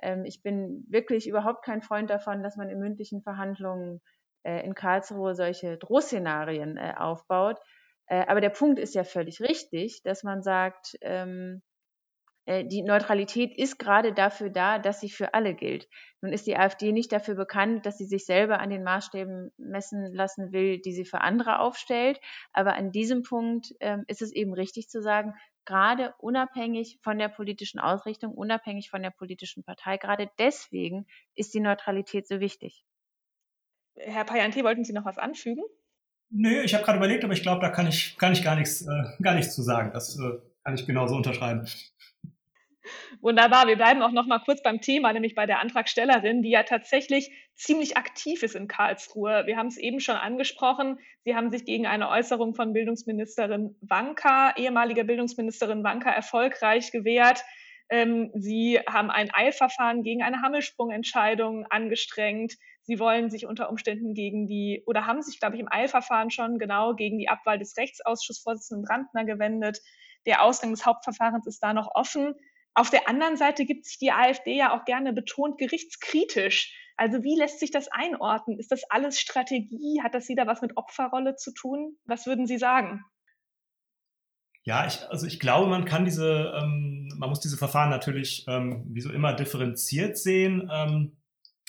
ähm, 0.02 0.24
ich 0.26 0.42
bin 0.42 0.86
wirklich 0.90 1.28
überhaupt 1.28 1.66
kein 1.66 1.82
Freund 1.82 2.10
davon, 2.10 2.44
dass 2.44 2.56
man 2.56 2.70
in 2.70 2.80
mündlichen 2.80 3.22
Verhandlungen 3.22 4.02
äh, 4.44 4.64
in 4.66 4.74
Karlsruhe 4.74 5.36
solche 5.36 5.78
Drohszenarien 5.78 6.78
äh, 6.78 6.94
aufbaut. 6.98 7.60
Äh, 8.08 8.26
aber 8.28 8.42
der 8.42 8.50
Punkt 8.50 8.80
ist 8.80 8.96
ja 8.96 9.04
völlig 9.04 9.42
richtig, 9.42 10.02
dass 10.04 10.24
man 10.24 10.42
sagt, 10.42 10.98
ähm, 11.02 11.62
äh, 11.62 11.71
die 12.48 12.82
Neutralität 12.82 13.56
ist 13.58 13.78
gerade 13.78 14.14
dafür 14.14 14.50
da, 14.50 14.80
dass 14.80 15.00
sie 15.00 15.10
für 15.10 15.34
alle 15.36 15.54
gilt. 15.54 15.88
Nun 16.22 16.34
ist 16.34 16.48
die 16.48 16.58
AfD 16.58 16.92
nicht 16.92 17.12
dafür 17.12 17.36
bekannt, 17.36 17.86
dass 17.86 17.98
sie 17.98 18.06
sich 18.06 18.26
selber 18.26 18.60
an 18.60 18.72
den 18.72 18.84
Maßstäben 18.84 19.52
messen 19.58 20.12
lassen 20.14 20.52
will, 20.52 20.80
die 20.80 20.94
sie 20.94 21.06
für 21.06 21.22
andere 21.22 21.60
aufstellt. 21.60 22.20
Aber 22.52 22.74
an 22.76 22.92
diesem 22.92 23.22
Punkt 23.22 23.74
ähm, 23.80 24.06
ist 24.08 24.24
es 24.24 24.32
eben 24.32 24.54
richtig 24.54 24.90
zu 24.90 25.02
sagen, 25.02 25.36
gerade 25.66 26.14
unabhängig 26.18 27.00
von 27.04 27.20
der 27.20 27.30
politischen 27.30 27.80
Ausrichtung, 27.80 28.34
unabhängig 28.34 28.90
von 28.90 29.04
der 29.04 29.12
politischen 29.12 29.64
Partei, 29.64 29.98
gerade 29.98 30.30
deswegen 30.40 31.06
ist 31.36 31.54
die 31.54 31.60
Neutralität 31.60 32.28
so 32.28 32.40
wichtig. 32.40 32.84
Herr 33.96 34.26
Payanti, 34.26 34.64
wollten 34.64 34.84
Sie 34.84 34.94
noch 34.94 35.06
was 35.06 35.18
anfügen? 35.18 35.64
Nö, 36.30 36.62
ich 36.62 36.74
habe 36.74 36.84
gerade 36.84 36.98
überlegt, 36.98 37.24
aber 37.24 37.34
ich 37.34 37.42
glaube, 37.42 37.62
da 37.62 37.70
kann 37.70 37.88
ich, 37.88 38.18
kann 38.18 38.32
ich 38.32 38.44
gar, 38.44 38.56
nichts, 38.56 38.82
äh, 38.82 39.04
gar 39.22 39.36
nichts 39.36 39.54
zu 39.54 39.62
sagen. 39.62 39.92
Das 39.94 40.18
äh, 40.18 40.40
kann 40.64 40.76
ich 40.76 40.88
genauso 40.88 41.16
unterschreiben. 41.16 41.68
Wunderbar. 43.22 43.68
Wir 43.68 43.76
bleiben 43.76 44.02
auch 44.02 44.12
noch 44.12 44.26
mal 44.26 44.40
kurz 44.40 44.64
beim 44.64 44.82
Thema, 44.82 45.14
nämlich 45.14 45.36
bei 45.36 45.46
der 45.46 45.60
Antragstellerin, 45.60 46.42
die 46.42 46.50
ja 46.50 46.64
tatsächlich 46.64 47.32
ziemlich 47.56 47.98
aktiv 47.98 48.44
ist 48.44 48.56
in 48.56 48.68
Karlsruhe. 48.68 49.44
Wir 49.46 49.58
haben 49.58 49.68
es 49.68 49.78
eben 49.78 50.00
schon 50.00 50.16
angesprochen. 50.16 51.00
Sie 51.24 51.36
haben 51.36 51.52
sich 51.52 51.66
gegen 51.66 51.86
eine 51.86 52.10
Äußerung 52.10 52.56
von 52.56 52.74
Bildungsministerin 52.74 53.76
Wanka, 53.82 54.56
ehemalige 54.56 55.06
Bildungsministerin 55.06 55.84
Wanka, 55.84 56.10
erfolgreich 56.10 56.92
gewehrt. 56.92 57.44
Ähm, 57.90 58.32
Sie 58.34 58.80
haben 58.88 59.12
ein 59.12 59.30
Eilverfahren 59.34 60.02
gegen 60.02 60.24
eine 60.24 60.42
Hammelsprungentscheidung 60.42 61.66
angestrengt. 61.70 62.54
Sie 62.84 63.00
wollen 63.00 63.30
sich 63.30 63.46
unter 63.46 63.70
Umständen 63.70 64.16
gegen 64.16 64.48
die, 64.48 64.82
oder 64.88 65.06
haben 65.06 65.22
sich, 65.22 65.40
glaube 65.40 65.56
ich, 65.56 65.62
im 65.62 65.72
Eilverfahren 65.72 66.32
schon 66.32 66.58
genau 66.58 66.96
gegen 66.96 67.20
die 67.20 67.30
Abwahl 67.30 67.60
des 67.60 67.78
Rechtsausschussvorsitzenden 67.78 68.86
Brandner 68.86 69.26
gewendet. 69.26 69.82
Der 70.26 70.44
Ausgang 70.44 70.72
des 70.72 70.86
Hauptverfahrens 70.86 71.46
ist 71.48 71.62
da 71.62 71.74
noch 71.74 71.90
offen. 71.94 72.34
Auf 72.74 72.90
der 72.90 73.10
anderen 73.10 73.38
Seite 73.38 73.66
gibt 73.66 73.86
sich 73.86 73.98
die 73.98 74.12
AfD 74.12 74.56
ja 74.56 74.78
auch 74.78 74.86
gerne 74.86 75.14
betont 75.14 75.58
gerichtskritisch. 75.58 76.78
Also 76.96 77.24
wie 77.24 77.38
lässt 77.38 77.60
sich 77.60 77.72
das 77.72 77.88
einordnen? 77.90 78.60
Ist 78.60 78.72
das 78.72 78.84
alles 78.90 79.20
Strategie? 79.20 80.02
Hat 80.04 80.14
das 80.14 80.30
wieder 80.30 80.48
was 80.48 80.62
mit 80.62 80.78
Opferrolle 80.78 81.36
zu 81.36 81.54
tun? 81.54 81.98
Was 82.06 82.28
würden 82.28 82.48
Sie 82.48 82.58
sagen? 82.58 83.04
Ja, 84.64 84.86
ich, 84.86 85.00
also 85.10 85.26
ich 85.26 85.40
glaube, 85.40 85.70
man 85.70 85.86
kann 85.86 86.06
diese, 86.06 86.54
ähm, 86.56 87.10
man 87.18 87.30
muss 87.30 87.40
diese 87.40 87.58
Verfahren 87.58 87.90
natürlich 87.90 88.46
ähm, 88.48 88.86
wie 88.90 89.02
so 89.02 89.12
immer 89.12 89.34
differenziert 89.34 90.18
sehen. 90.18 90.70
Ähm, 90.72 91.18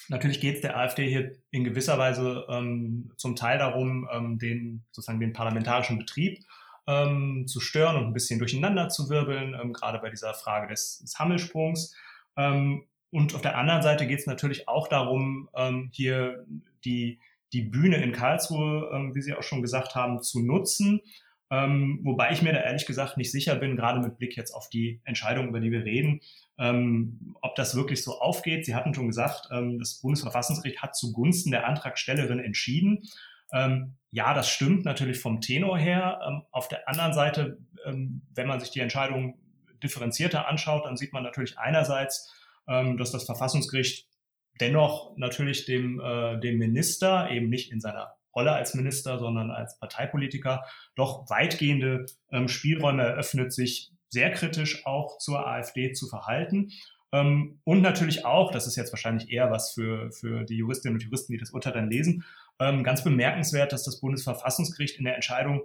natürlich 0.08 0.40
geht 0.40 0.56
es 0.56 0.60
der 0.60 0.76
AfD 0.76 1.08
hier 1.08 1.32
in 1.50 1.64
gewisser 1.64 1.98
Weise 1.98 2.44
ähm, 2.50 3.10
zum 3.16 3.34
Teil 3.34 3.58
darum, 3.58 4.08
ähm, 4.12 4.38
den 4.38 4.84
sozusagen 4.92 5.20
den 5.20 5.32
parlamentarischen 5.32 5.98
Betrieb 5.98 6.44
ähm, 6.86 7.46
zu 7.46 7.60
stören 7.60 7.96
und 7.96 8.06
ein 8.06 8.12
bisschen 8.12 8.38
durcheinander 8.38 8.88
zu 8.88 9.08
wirbeln, 9.08 9.54
ähm, 9.60 9.72
gerade 9.72 9.98
bei 9.98 10.10
dieser 10.10 10.34
Frage 10.34 10.68
des, 10.68 10.98
des 10.98 11.18
Hammelsprungs. 11.18 11.94
Ähm, 12.36 12.86
und 13.10 13.34
auf 13.34 13.42
der 13.42 13.58
anderen 13.58 13.82
Seite 13.82 14.06
geht 14.06 14.20
es 14.20 14.26
natürlich 14.26 14.68
auch 14.68 14.88
darum, 14.88 15.48
ähm, 15.54 15.90
hier 15.92 16.46
die, 16.84 17.20
die 17.52 17.62
Bühne 17.62 18.02
in 18.02 18.12
Karlsruhe, 18.12 18.90
ähm, 18.92 19.14
wie 19.14 19.20
Sie 19.20 19.34
auch 19.34 19.42
schon 19.42 19.62
gesagt 19.62 19.94
haben, 19.94 20.22
zu 20.22 20.40
nutzen. 20.40 21.00
Ähm, 21.50 22.00
wobei 22.02 22.32
ich 22.32 22.40
mir 22.40 22.54
da 22.54 22.60
ehrlich 22.60 22.86
gesagt 22.86 23.18
nicht 23.18 23.30
sicher 23.30 23.54
bin, 23.56 23.76
gerade 23.76 24.00
mit 24.00 24.16
Blick 24.16 24.36
jetzt 24.38 24.52
auf 24.52 24.70
die 24.70 25.02
Entscheidung, 25.04 25.48
über 25.48 25.60
die 25.60 25.70
wir 25.70 25.84
reden, 25.84 26.20
ähm, 26.58 27.36
ob 27.42 27.54
das 27.56 27.74
wirklich 27.74 28.02
so 28.02 28.20
aufgeht. 28.20 28.64
Sie 28.64 28.74
hatten 28.74 28.94
schon 28.94 29.08
gesagt, 29.08 29.48
ähm, 29.52 29.78
das 29.78 30.00
Bundesverfassungsgericht 30.00 30.80
hat 30.80 30.96
zugunsten 30.96 31.50
der 31.50 31.66
Antragstellerin 31.68 32.38
entschieden. 32.38 33.02
Ähm, 33.52 33.96
ja, 34.10 34.34
das 34.34 34.48
stimmt 34.48 34.84
natürlich 34.84 35.20
vom 35.20 35.40
Tenor 35.40 35.78
her. 35.78 36.20
Ähm, 36.26 36.42
auf 36.50 36.68
der 36.68 36.88
anderen 36.88 37.12
Seite, 37.12 37.58
ähm, 37.84 38.22
wenn 38.34 38.46
man 38.46 38.60
sich 38.60 38.70
die 38.70 38.80
Entscheidung 38.80 39.38
differenzierter 39.82 40.48
anschaut, 40.48 40.84
dann 40.86 40.96
sieht 40.96 41.12
man 41.12 41.22
natürlich 41.22 41.58
einerseits, 41.58 42.32
ähm, 42.68 42.96
dass 42.96 43.10
das 43.10 43.24
Verfassungsgericht 43.24 44.06
dennoch 44.60 45.16
natürlich 45.16 45.64
dem, 45.64 46.00
äh, 46.00 46.38
dem 46.40 46.58
Minister, 46.58 47.30
eben 47.30 47.48
nicht 47.48 47.72
in 47.72 47.80
seiner 47.80 48.14
Rolle 48.34 48.52
als 48.52 48.74
Minister, 48.74 49.18
sondern 49.18 49.50
als 49.50 49.78
Parteipolitiker, 49.78 50.64
doch 50.94 51.28
weitgehende 51.28 52.06
ähm, 52.30 52.48
Spielräume 52.48 53.02
eröffnet, 53.02 53.52
sich 53.52 53.92
sehr 54.08 54.30
kritisch 54.32 54.86
auch 54.86 55.18
zur 55.18 55.46
AfD 55.46 55.92
zu 55.92 56.06
verhalten. 56.06 56.70
Ähm, 57.12 57.60
und 57.64 57.82
natürlich 57.82 58.24
auch, 58.24 58.50
das 58.50 58.66
ist 58.66 58.76
jetzt 58.76 58.92
wahrscheinlich 58.92 59.30
eher 59.30 59.50
was 59.50 59.72
für, 59.72 60.10
für 60.12 60.44
die 60.44 60.56
Juristinnen 60.56 60.96
und 60.96 61.02
Juristen, 61.02 61.32
die 61.32 61.38
das 61.38 61.50
Urteil 61.50 61.72
dann 61.72 61.90
lesen, 61.90 62.24
ähm, 62.62 62.84
ganz 62.84 63.02
bemerkenswert, 63.02 63.72
dass 63.72 63.84
das 63.84 64.00
Bundesverfassungsgericht 64.00 64.98
in 64.98 65.04
der 65.04 65.14
Entscheidung 65.14 65.64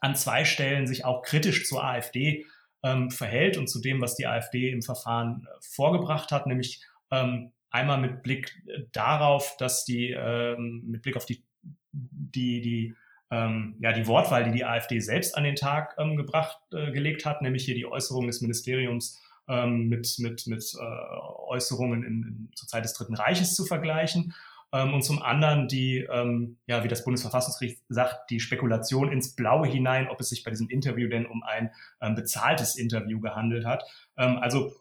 an 0.00 0.14
zwei 0.14 0.44
Stellen 0.44 0.86
sich 0.86 1.04
auch 1.04 1.22
kritisch 1.22 1.66
zur 1.66 1.84
AfD 1.84 2.46
ähm, 2.82 3.10
verhält 3.10 3.56
und 3.56 3.68
zu 3.68 3.80
dem, 3.80 4.00
was 4.00 4.14
die 4.14 4.26
AfD 4.26 4.70
im 4.70 4.82
Verfahren 4.82 5.46
äh, 5.46 5.58
vorgebracht 5.60 6.30
hat, 6.30 6.46
nämlich 6.46 6.82
ähm, 7.10 7.52
einmal 7.70 8.00
mit 8.00 8.22
Blick 8.22 8.62
äh, 8.66 8.84
darauf, 8.92 9.56
dass 9.58 9.84
die, 9.84 10.10
ähm, 10.10 10.84
mit 10.86 11.02
Blick 11.02 11.16
auf 11.16 11.26
die, 11.26 11.44
die, 11.92 12.60
die, 12.60 12.94
ähm, 13.30 13.76
ja, 13.80 13.92
die 13.92 14.06
Wortwahl, 14.06 14.44
die 14.44 14.52
die 14.52 14.64
AfD 14.64 15.00
selbst 15.00 15.36
an 15.36 15.44
den 15.44 15.56
Tag 15.56 15.96
ähm, 15.98 16.16
gebracht, 16.16 16.58
äh, 16.72 16.92
gelegt 16.92 17.26
hat, 17.26 17.42
nämlich 17.42 17.64
hier 17.64 17.74
die 17.74 17.86
Äußerung 17.86 18.26
des 18.26 18.40
Ministeriums 18.40 19.20
ähm, 19.48 19.88
mit, 19.88 20.16
mit, 20.18 20.46
mit 20.46 20.74
äh, 20.80 21.18
Äußerungen 21.48 22.04
in, 22.04 22.22
in, 22.22 22.50
zur 22.54 22.68
Zeit 22.68 22.84
des 22.84 22.94
Dritten 22.94 23.14
Reiches 23.14 23.54
zu 23.54 23.66
vergleichen 23.66 24.34
ähm, 24.72 24.94
und 24.94 25.02
zum 25.02 25.22
anderen 25.22 25.68
die, 25.68 26.06
ähm, 26.10 26.58
ja, 26.66 26.84
wie 26.84 26.88
das 26.88 27.04
Bundesverfassungsgericht 27.04 27.80
sagt, 27.88 28.30
die 28.30 28.40
Spekulation 28.40 29.10
ins 29.10 29.34
Blaue 29.34 29.66
hinein, 29.66 30.08
ob 30.08 30.20
es 30.20 30.28
sich 30.28 30.44
bei 30.44 30.50
diesem 30.50 30.68
Interview 30.68 31.08
denn 31.08 31.26
um 31.26 31.42
ein 31.42 31.72
ähm, 32.00 32.14
bezahltes 32.14 32.76
Interview 32.76 33.20
gehandelt 33.20 33.64
hat. 33.66 33.84
Ähm, 34.16 34.38
also 34.38 34.72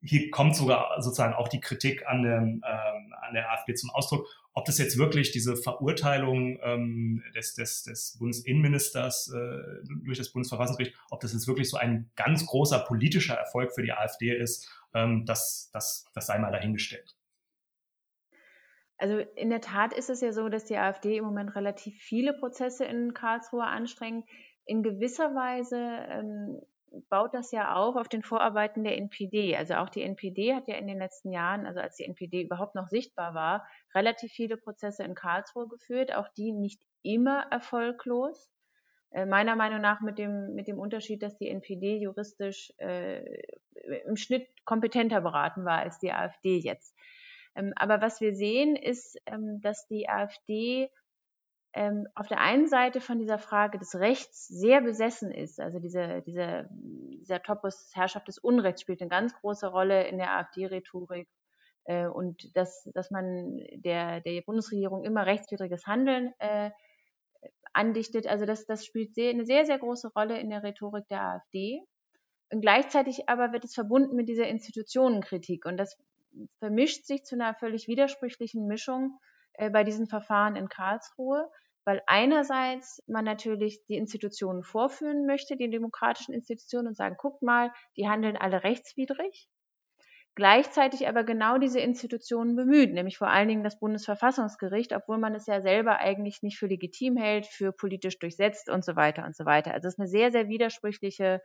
hier 0.00 0.30
kommt 0.30 0.54
sogar 0.54 1.02
sozusagen 1.02 1.34
auch 1.34 1.48
die 1.48 1.60
Kritik 1.60 2.06
an, 2.06 2.22
dem, 2.22 2.62
ähm, 2.64 3.14
an 3.20 3.34
der 3.34 3.50
AfD 3.50 3.74
zum 3.74 3.90
Ausdruck, 3.90 4.28
ob 4.52 4.64
das 4.64 4.78
jetzt 4.78 4.96
wirklich 4.96 5.32
diese 5.32 5.56
Verurteilung 5.56 6.60
ähm, 6.62 7.24
des, 7.34 7.54
des, 7.54 7.82
des 7.82 8.16
Bundesinnenministers 8.18 9.32
äh, 9.34 9.84
durch 10.04 10.18
das 10.18 10.28
Bundesverfassungsgericht, 10.28 10.96
ob 11.10 11.20
das 11.20 11.32
jetzt 11.32 11.48
wirklich 11.48 11.68
so 11.68 11.78
ein 11.78 12.10
ganz 12.14 12.46
großer 12.46 12.78
politischer 12.80 13.34
Erfolg 13.34 13.74
für 13.74 13.82
die 13.82 13.92
AfD 13.92 14.36
ist, 14.36 14.68
das, 15.24 15.70
das, 15.72 16.04
das 16.12 16.26
sei 16.26 16.38
mal 16.38 16.52
dahingestellt. 16.52 17.16
Also 19.02 19.18
in 19.34 19.50
der 19.50 19.60
Tat 19.60 19.92
ist 19.92 20.10
es 20.10 20.20
ja 20.20 20.32
so, 20.32 20.48
dass 20.48 20.64
die 20.64 20.76
AfD 20.76 21.16
im 21.16 21.24
Moment 21.24 21.56
relativ 21.56 21.98
viele 21.98 22.34
Prozesse 22.34 22.84
in 22.84 23.14
Karlsruhe 23.14 23.64
anstrengt. 23.64 24.28
In 24.64 24.84
gewisser 24.84 25.34
Weise 25.34 25.76
ähm, 26.08 26.62
baut 27.10 27.34
das 27.34 27.50
ja 27.50 27.74
auch 27.74 27.96
auf 27.96 28.08
den 28.08 28.22
Vorarbeiten 28.22 28.84
der 28.84 28.96
NPD. 28.96 29.56
Also 29.56 29.74
auch 29.74 29.88
die 29.88 30.02
NPD 30.02 30.54
hat 30.54 30.68
ja 30.68 30.76
in 30.76 30.86
den 30.86 30.98
letzten 30.98 31.32
Jahren, 31.32 31.66
also 31.66 31.80
als 31.80 31.96
die 31.96 32.04
NPD 32.04 32.42
überhaupt 32.42 32.76
noch 32.76 32.86
sichtbar 32.86 33.34
war, 33.34 33.66
relativ 33.92 34.30
viele 34.30 34.56
Prozesse 34.56 35.02
in 35.02 35.16
Karlsruhe 35.16 35.66
geführt, 35.66 36.14
auch 36.14 36.28
die 36.36 36.52
nicht 36.52 36.80
immer 37.02 37.46
erfolglos. 37.50 38.52
Äh, 39.10 39.26
meiner 39.26 39.56
Meinung 39.56 39.80
nach 39.80 40.00
mit 40.00 40.16
dem, 40.16 40.54
mit 40.54 40.68
dem 40.68 40.78
Unterschied, 40.78 41.24
dass 41.24 41.36
die 41.36 41.48
NPD 41.48 41.96
juristisch 41.96 42.72
äh, 42.76 43.42
im 44.06 44.16
Schnitt 44.16 44.46
kompetenter 44.64 45.20
beraten 45.22 45.64
war 45.64 45.78
als 45.78 45.98
die 45.98 46.12
AfD 46.12 46.58
jetzt. 46.58 46.94
Ähm, 47.54 47.72
aber 47.76 48.00
was 48.00 48.20
wir 48.20 48.34
sehen, 48.34 48.76
ist, 48.76 49.18
ähm, 49.26 49.60
dass 49.60 49.86
die 49.86 50.08
AfD 50.08 50.90
ähm, 51.74 52.06
auf 52.14 52.28
der 52.28 52.40
einen 52.40 52.68
Seite 52.68 53.00
von 53.00 53.18
dieser 53.18 53.38
Frage 53.38 53.78
des 53.78 53.94
Rechts 53.94 54.46
sehr 54.48 54.82
besessen 54.82 55.30
ist. 55.30 55.60
Also 55.60 55.78
diese, 55.78 56.22
diese, 56.26 56.68
dieser 56.70 57.42
Topos 57.42 57.90
Herrschaft 57.94 58.28
des 58.28 58.38
Unrechts 58.38 58.82
spielt 58.82 59.00
eine 59.00 59.08
ganz 59.08 59.34
große 59.34 59.66
Rolle 59.68 60.06
in 60.06 60.18
der 60.18 60.36
AfD-Rhetorik. 60.36 61.28
Äh, 61.84 62.06
und 62.06 62.54
dass, 62.56 62.88
dass 62.94 63.10
man 63.10 63.58
der, 63.74 64.20
der 64.20 64.42
Bundesregierung 64.42 65.04
immer 65.04 65.26
rechtswidriges 65.26 65.86
Handeln 65.86 66.32
äh, 66.38 66.70
andichtet. 67.72 68.26
Also 68.26 68.44
das, 68.44 68.66
das 68.66 68.84
spielt 68.84 69.14
sehr, 69.14 69.30
eine 69.30 69.44
sehr, 69.44 69.64
sehr 69.64 69.78
große 69.78 70.12
Rolle 70.14 70.38
in 70.38 70.50
der 70.50 70.62
Rhetorik 70.62 71.08
der 71.08 71.22
AfD. 71.22 71.82
Und 72.50 72.60
gleichzeitig 72.60 73.30
aber 73.30 73.52
wird 73.52 73.64
es 73.64 73.74
verbunden 73.74 74.14
mit 74.14 74.28
dieser 74.28 74.46
Institutionenkritik. 74.46 75.64
Und 75.64 75.78
das 75.78 75.96
vermischt 76.58 77.06
sich 77.06 77.24
zu 77.24 77.34
einer 77.34 77.54
völlig 77.54 77.88
widersprüchlichen 77.88 78.66
Mischung 78.66 79.18
äh, 79.54 79.70
bei 79.70 79.84
diesen 79.84 80.06
Verfahren 80.06 80.56
in 80.56 80.68
Karlsruhe, 80.68 81.50
weil 81.84 82.02
einerseits 82.06 83.02
man 83.06 83.24
natürlich 83.24 83.84
die 83.86 83.96
Institutionen 83.96 84.62
vorführen 84.62 85.26
möchte, 85.26 85.56
die 85.56 85.70
demokratischen 85.70 86.32
Institutionen, 86.34 86.88
und 86.88 86.96
sagen, 86.96 87.16
guckt 87.18 87.42
mal, 87.42 87.72
die 87.96 88.08
handeln 88.08 88.36
alle 88.36 88.62
rechtswidrig. 88.64 89.48
Gleichzeitig 90.34 91.08
aber 91.08 91.24
genau 91.24 91.58
diese 91.58 91.80
Institutionen 91.80 92.56
bemüht, 92.56 92.94
nämlich 92.94 93.18
vor 93.18 93.28
allen 93.28 93.48
Dingen 93.48 93.64
das 93.64 93.78
Bundesverfassungsgericht, 93.78 94.94
obwohl 94.94 95.18
man 95.18 95.34
es 95.34 95.46
ja 95.46 95.60
selber 95.60 95.98
eigentlich 95.98 96.40
nicht 96.42 96.56
für 96.58 96.66
legitim 96.68 97.18
hält, 97.18 97.44
für 97.46 97.70
politisch 97.72 98.18
durchsetzt 98.18 98.70
und 98.70 98.82
so 98.82 98.96
weiter 98.96 99.26
und 99.26 99.36
so 99.36 99.44
weiter. 99.44 99.74
Also 99.74 99.88
es 99.88 99.94
ist 99.94 100.00
eine 100.00 100.08
sehr, 100.08 100.32
sehr 100.32 100.48
widersprüchliche 100.48 101.42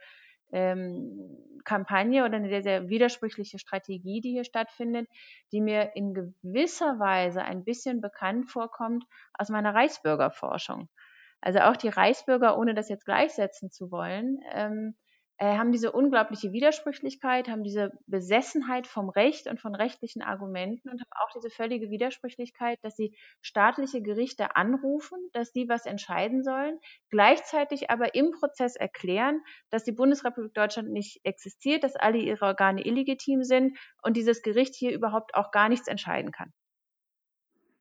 ähm, 0.51 1.37
Kampagne 1.63 2.23
oder 2.23 2.37
eine 2.37 2.49
sehr, 2.49 2.63
sehr 2.63 2.89
widersprüchliche 2.89 3.59
Strategie, 3.59 4.21
die 4.21 4.31
hier 4.31 4.45
stattfindet, 4.45 5.09
die 5.51 5.59
mir 5.61 5.91
in 5.95 6.13
gewisser 6.13 6.97
Weise 6.99 7.43
ein 7.43 7.65
bisschen 7.65 7.99
bekannt 7.99 8.49
vorkommt 8.49 9.03
aus 9.33 9.49
meiner 9.49 9.75
Reichsbürgerforschung. 9.75 10.89
Also 11.41 11.59
auch 11.59 11.75
die 11.77 11.89
Reichsbürger, 11.89 12.57
ohne 12.57 12.73
das 12.73 12.89
jetzt 12.89 13.05
gleichsetzen 13.05 13.69
zu 13.69 13.91
wollen, 13.91 14.39
ähm, 14.53 14.95
äh, 15.39 15.57
haben 15.57 15.71
diese 15.71 15.91
unglaubliche 15.91 16.51
Widersprüchlichkeit, 16.51 17.47
haben 17.47 17.63
diese 17.63 17.91
Besessenheit 18.07 18.87
vom 18.87 19.09
Recht 19.09 19.47
und 19.47 19.59
von 19.59 19.75
rechtlichen 19.75 20.23
Argumenten 20.23 20.89
und 20.89 20.99
haben 20.99 21.11
auch 21.11 21.31
diese 21.35 21.51
völlige 21.51 21.91
Widersprüchlichkeit, 21.91 22.79
dass 22.81 22.95
sie 22.95 23.15
staatliche 23.41 24.01
Gerichte 24.01 24.55
anrufen, 24.55 25.19
dass 25.33 25.51
die 25.51 25.69
was 25.69 25.85
entscheiden 25.85 26.43
sollen, 26.43 26.79
gleichzeitig 27.09 27.91
aber 27.91 28.15
im 28.15 28.31
Prozess 28.31 28.75
erklären, 28.75 29.41
dass 29.69 29.83
die 29.83 29.91
Bundesrepublik 29.91 30.55
Deutschland 30.55 30.89
nicht 30.89 31.19
existiert, 31.23 31.83
dass 31.83 31.95
alle 31.95 32.17
ihre 32.17 32.45
Organe 32.45 32.83
illegitim 32.83 33.43
sind 33.43 33.77
und 34.01 34.17
dieses 34.17 34.41
Gericht 34.41 34.73
hier 34.73 34.91
überhaupt 34.91 35.35
auch 35.35 35.51
gar 35.51 35.69
nichts 35.69 35.87
entscheiden 35.87 36.31
kann. 36.31 36.51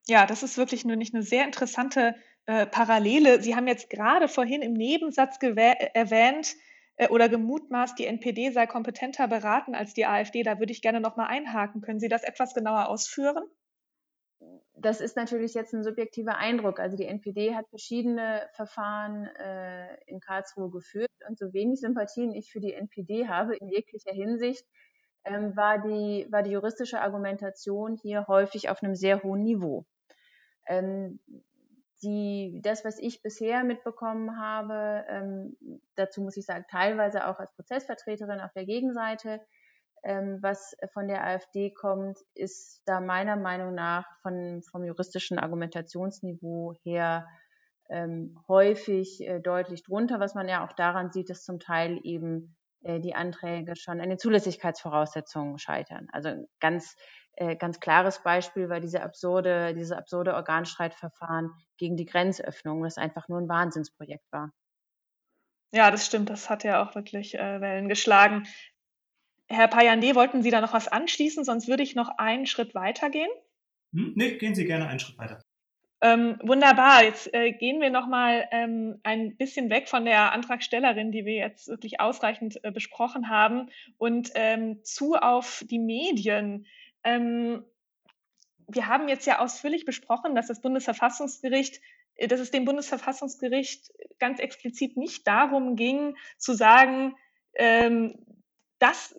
Ja, 0.07 0.25
das 0.25 0.43
ist 0.43 0.57
wirklich 0.57 0.85
nur 0.85 0.95
nicht 0.95 1.13
eine 1.13 1.23
sehr 1.23 1.43
interessante 1.43 2.15
äh, 2.45 2.65
Parallele. 2.65 3.41
Sie 3.41 3.55
haben 3.55 3.67
jetzt 3.67 3.89
gerade 3.89 4.27
vorhin 4.27 4.61
im 4.61 4.73
Nebensatz 4.73 5.37
erwähnt, 5.41 6.53
äh, 6.53 6.66
oder 7.09 7.29
gemutmaßt, 7.29 7.97
die 7.99 8.05
NPD 8.05 8.51
sei 8.51 8.65
kompetenter 8.65 9.27
beraten 9.27 9.75
als 9.75 9.93
die 9.93 10.05
AfD. 10.05 10.43
Da 10.43 10.59
würde 10.59 10.71
ich 10.71 10.81
gerne 10.81 10.99
noch 10.99 11.15
mal 11.15 11.27
einhaken. 11.27 11.81
Können 11.81 11.99
Sie 11.99 12.09
das 12.09 12.23
etwas 12.23 12.53
genauer 12.53 12.89
ausführen? 12.89 13.43
Das 14.73 15.01
ist 15.01 15.15
natürlich 15.15 15.53
jetzt 15.53 15.73
ein 15.73 15.83
subjektiver 15.83 16.37
Eindruck. 16.37 16.79
Also 16.79 16.97
die 16.97 17.05
NPD 17.05 17.55
hat 17.55 17.67
verschiedene 17.69 18.47
Verfahren 18.53 19.25
äh, 19.25 19.95
in 20.05 20.19
Karlsruhe 20.19 20.69
geführt 20.69 21.09
und 21.27 21.37
so 21.37 21.53
wenig 21.53 21.79
Sympathien 21.79 22.31
ich 22.31 22.51
für 22.51 22.59
die 22.59 22.73
NPD 22.73 23.27
habe 23.27 23.55
in 23.55 23.67
jeglicher 23.69 24.13
Hinsicht, 24.13 24.65
ähm, 25.25 25.55
war, 25.55 25.79
die, 25.79 26.27
war 26.29 26.43
die 26.43 26.51
juristische 26.51 27.01
Argumentation 27.01 27.97
hier 28.01 28.27
häufig 28.27 28.69
auf 28.69 28.83
einem 28.83 28.95
sehr 28.95 29.23
hohen 29.23 29.43
Niveau. 29.43 29.85
Ähm, 30.67 31.19
die, 32.03 32.59
das, 32.63 32.85
was 32.85 32.99
ich 32.99 33.21
bisher 33.21 33.63
mitbekommen 33.63 34.39
habe, 34.39 35.05
ähm, 35.09 35.57
dazu 35.95 36.21
muss 36.21 36.37
ich 36.37 36.45
sagen, 36.45 36.65
teilweise 36.69 37.27
auch 37.27 37.39
als 37.39 37.53
Prozessvertreterin 37.55 38.39
auf 38.39 38.53
der 38.53 38.65
Gegenseite, 38.65 39.41
ähm, 40.03 40.39
was 40.41 40.75
von 40.93 41.07
der 41.07 41.25
AfD 41.25 41.71
kommt, 41.71 42.19
ist 42.33 42.81
da 42.85 43.01
meiner 43.01 43.35
Meinung 43.35 43.73
nach 43.73 44.05
von, 44.21 44.61
vom 44.69 44.83
juristischen 44.83 45.39
Argumentationsniveau 45.39 46.75
her 46.83 47.27
ähm, 47.89 48.37
häufig 48.47 49.21
äh, 49.21 49.39
deutlich 49.39 49.83
drunter, 49.83 50.19
was 50.19 50.35
man 50.35 50.47
ja 50.47 50.65
auch 50.65 50.73
daran 50.73 51.11
sieht, 51.11 51.29
dass 51.29 51.43
zum 51.43 51.59
Teil 51.59 51.99
eben 52.03 52.55
äh, 52.83 52.99
die 52.99 53.15
Anträge 53.15 53.75
schon 53.75 54.01
an 54.01 54.09
den 54.09 54.19
Zulässigkeitsvoraussetzungen 54.19 55.57
scheitern. 55.57 56.07
Also 56.11 56.47
ganz 56.59 56.95
äh, 57.37 57.55
ganz 57.55 57.79
klares 57.79 58.21
Beispiel 58.23 58.69
war 58.69 58.79
diese 58.79 59.01
absurde, 59.01 59.73
diese 59.73 59.97
absurde 59.97 60.33
Organstreitverfahren 60.33 61.51
gegen 61.77 61.95
die 61.95 62.05
Grenzöffnung, 62.05 62.83
das 62.83 62.97
einfach 62.97 63.27
nur 63.29 63.39
ein 63.39 63.49
Wahnsinnsprojekt 63.49 64.25
war. 64.31 64.51
Ja, 65.71 65.91
das 65.91 66.05
stimmt. 66.05 66.29
Das 66.29 66.49
hat 66.49 66.63
ja 66.63 66.83
auch 66.83 66.95
wirklich 66.95 67.35
äh, 67.35 67.61
Wellen 67.61 67.89
geschlagen. 67.89 68.47
Herr 69.47 69.67
Payande, 69.67 70.15
wollten 70.15 70.41
Sie 70.41 70.51
da 70.51 70.61
noch 70.61 70.73
was 70.73 70.87
anschließen? 70.87 71.43
Sonst 71.43 71.67
würde 71.67 71.83
ich 71.83 71.95
noch 71.95 72.17
einen 72.17 72.45
Schritt 72.45 72.75
weiter 72.75 73.09
gehen. 73.09 73.29
Hm? 73.93 74.13
Nee, 74.15 74.37
gehen 74.37 74.55
Sie 74.55 74.65
gerne 74.65 74.87
einen 74.87 74.99
Schritt 74.99 75.17
weiter. 75.17 75.39
Ähm, 75.99 76.37
wunderbar. 76.43 77.03
Jetzt 77.03 77.33
äh, 77.33 77.53
gehen 77.53 77.81
wir 77.81 77.89
noch 77.89 78.07
mal 78.07 78.47
ähm, 78.51 78.99
ein 79.03 79.35
bisschen 79.35 79.69
weg 79.69 79.89
von 79.89 80.05
der 80.05 80.31
Antragstellerin, 80.31 81.11
die 81.11 81.25
wir 81.25 81.35
jetzt 81.35 81.67
wirklich 81.67 81.99
ausreichend 81.99 82.63
äh, 82.63 82.71
besprochen 82.71 83.29
haben, 83.29 83.69
und 83.97 84.31
ähm, 84.35 84.83
zu 84.83 85.15
auf 85.15 85.63
die 85.67 85.79
Medien. 85.79 86.67
Ähm, 87.07 87.63
wir 88.67 88.87
haben 88.87 89.07
jetzt 89.07 89.25
ja 89.25 89.39
ausführlich 89.39 89.85
besprochen, 89.85 90.35
dass 90.35 90.47
das 90.47 90.61
Bundesverfassungsgericht, 90.61 91.79
äh, 92.15 92.27
dass 92.27 92.41
es 92.41 92.51
dem 92.51 92.65
Bundesverfassungsgericht 92.65 93.91
ganz 94.19 94.39
explizit 94.39 94.97
nicht 94.97 95.25
darum 95.25 95.75
ging, 95.75 96.17
zu 96.37 96.53
sagen, 96.53 97.15
ähm, 97.55 98.15
dass, 98.79 99.15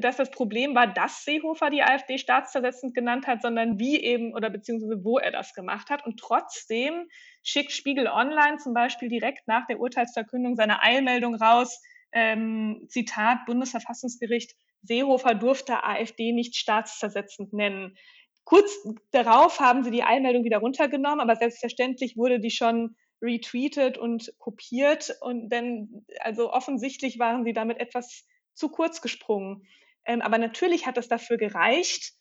dass 0.00 0.16
das 0.16 0.30
Problem 0.30 0.74
war, 0.74 0.88
dass 0.88 1.24
Seehofer 1.24 1.70
die 1.70 1.82
AfD 1.82 2.18
staatszersetzend 2.18 2.94
genannt 2.94 3.26
hat, 3.26 3.42
sondern 3.42 3.78
wie 3.78 4.00
eben 4.00 4.34
oder 4.34 4.50
beziehungsweise 4.50 5.04
wo 5.04 5.18
er 5.18 5.30
das 5.30 5.54
gemacht 5.54 5.90
hat. 5.90 6.04
Und 6.04 6.18
trotzdem 6.18 7.08
schickt 7.44 7.70
Spiegel 7.70 8.08
Online 8.08 8.56
zum 8.56 8.74
Beispiel 8.74 9.08
direkt 9.08 9.46
nach 9.46 9.66
der 9.66 9.78
Urteilsverkündung 9.78 10.56
seine 10.56 10.82
Eilmeldung 10.82 11.36
raus, 11.36 11.80
ähm, 12.12 12.86
Zitat 12.88 13.46
Bundesverfassungsgericht, 13.46 14.54
Seehofer 14.82 15.34
durfte 15.34 15.84
AfD 15.84 16.32
nicht 16.32 16.56
staatszersetzend 16.56 17.52
nennen. 17.52 17.96
Kurz 18.44 18.72
darauf 19.10 19.60
haben 19.60 19.84
sie 19.84 19.90
die 19.90 20.02
Eilmeldung 20.02 20.44
wieder 20.44 20.58
runtergenommen, 20.58 21.20
aber 21.20 21.36
selbstverständlich 21.36 22.16
wurde 22.16 22.40
die 22.40 22.50
schon 22.50 22.96
retweetet 23.22 23.98
und 23.98 24.32
kopiert 24.38 25.14
und 25.20 25.50
denn 25.50 26.06
also 26.20 26.52
offensichtlich 26.52 27.18
waren 27.18 27.44
sie 27.44 27.52
damit 27.52 27.78
etwas 27.78 28.26
zu 28.54 28.70
kurz 28.70 29.02
gesprungen. 29.02 29.66
Ähm, 30.06 30.22
aber 30.22 30.38
natürlich 30.38 30.86
hat 30.86 30.96
es 30.96 31.08
dafür 31.08 31.36
gereicht, 31.36 32.14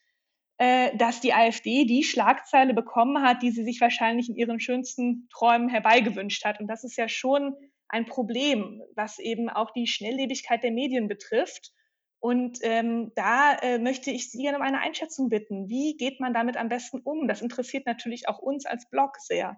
äh, 0.58 0.96
dass 0.98 1.22
die 1.22 1.34
AfD 1.34 1.86
die 1.86 2.04
Schlagzeile 2.04 2.74
bekommen 2.74 3.24
hat, 3.24 3.42
die 3.42 3.52
sie 3.52 3.64
sich 3.64 3.80
wahrscheinlich 3.80 4.30
in 4.30 4.36
ihren 4.36 4.60
schönsten 4.60 5.30
Träumen 5.32 5.70
herbeigewünscht 5.70 6.44
hat. 6.44 6.60
Und 6.60 6.68
das 6.68 6.84
ist 6.84 6.98
ja 6.98 7.08
schon 7.08 7.56
ein 7.90 8.06
Problem, 8.06 8.82
was 8.96 9.20
eben 9.20 9.50
auch 9.50 9.72
die 9.72 9.88
Schnelllebigkeit 9.88 10.64
der 10.64 10.72
Medien 10.72 11.08
betrifft. 11.08 11.72
Und 12.20 12.60
ähm, 12.64 13.12
da 13.16 13.56
äh, 13.62 13.80
möchte 13.80 14.12
ich 14.12 14.30
Sie 14.30 14.42
gerne 14.42 14.58
um 14.58 14.64
eine 14.64 14.82
Einschätzung 14.82 15.30
bitten. 15.30 15.70
Wie 15.70 15.96
geht 15.98 16.20
man 16.20 16.34
damit 16.34 16.58
am 16.58 16.70
besten 16.70 17.00
um? 17.00 17.28
Das 17.28 17.42
interessiert 17.42 17.86
natürlich 17.86 18.28
auch 18.28 18.40
uns 18.40 18.66
als 18.66 18.90
Blog 18.90 19.18
sehr. 19.18 19.58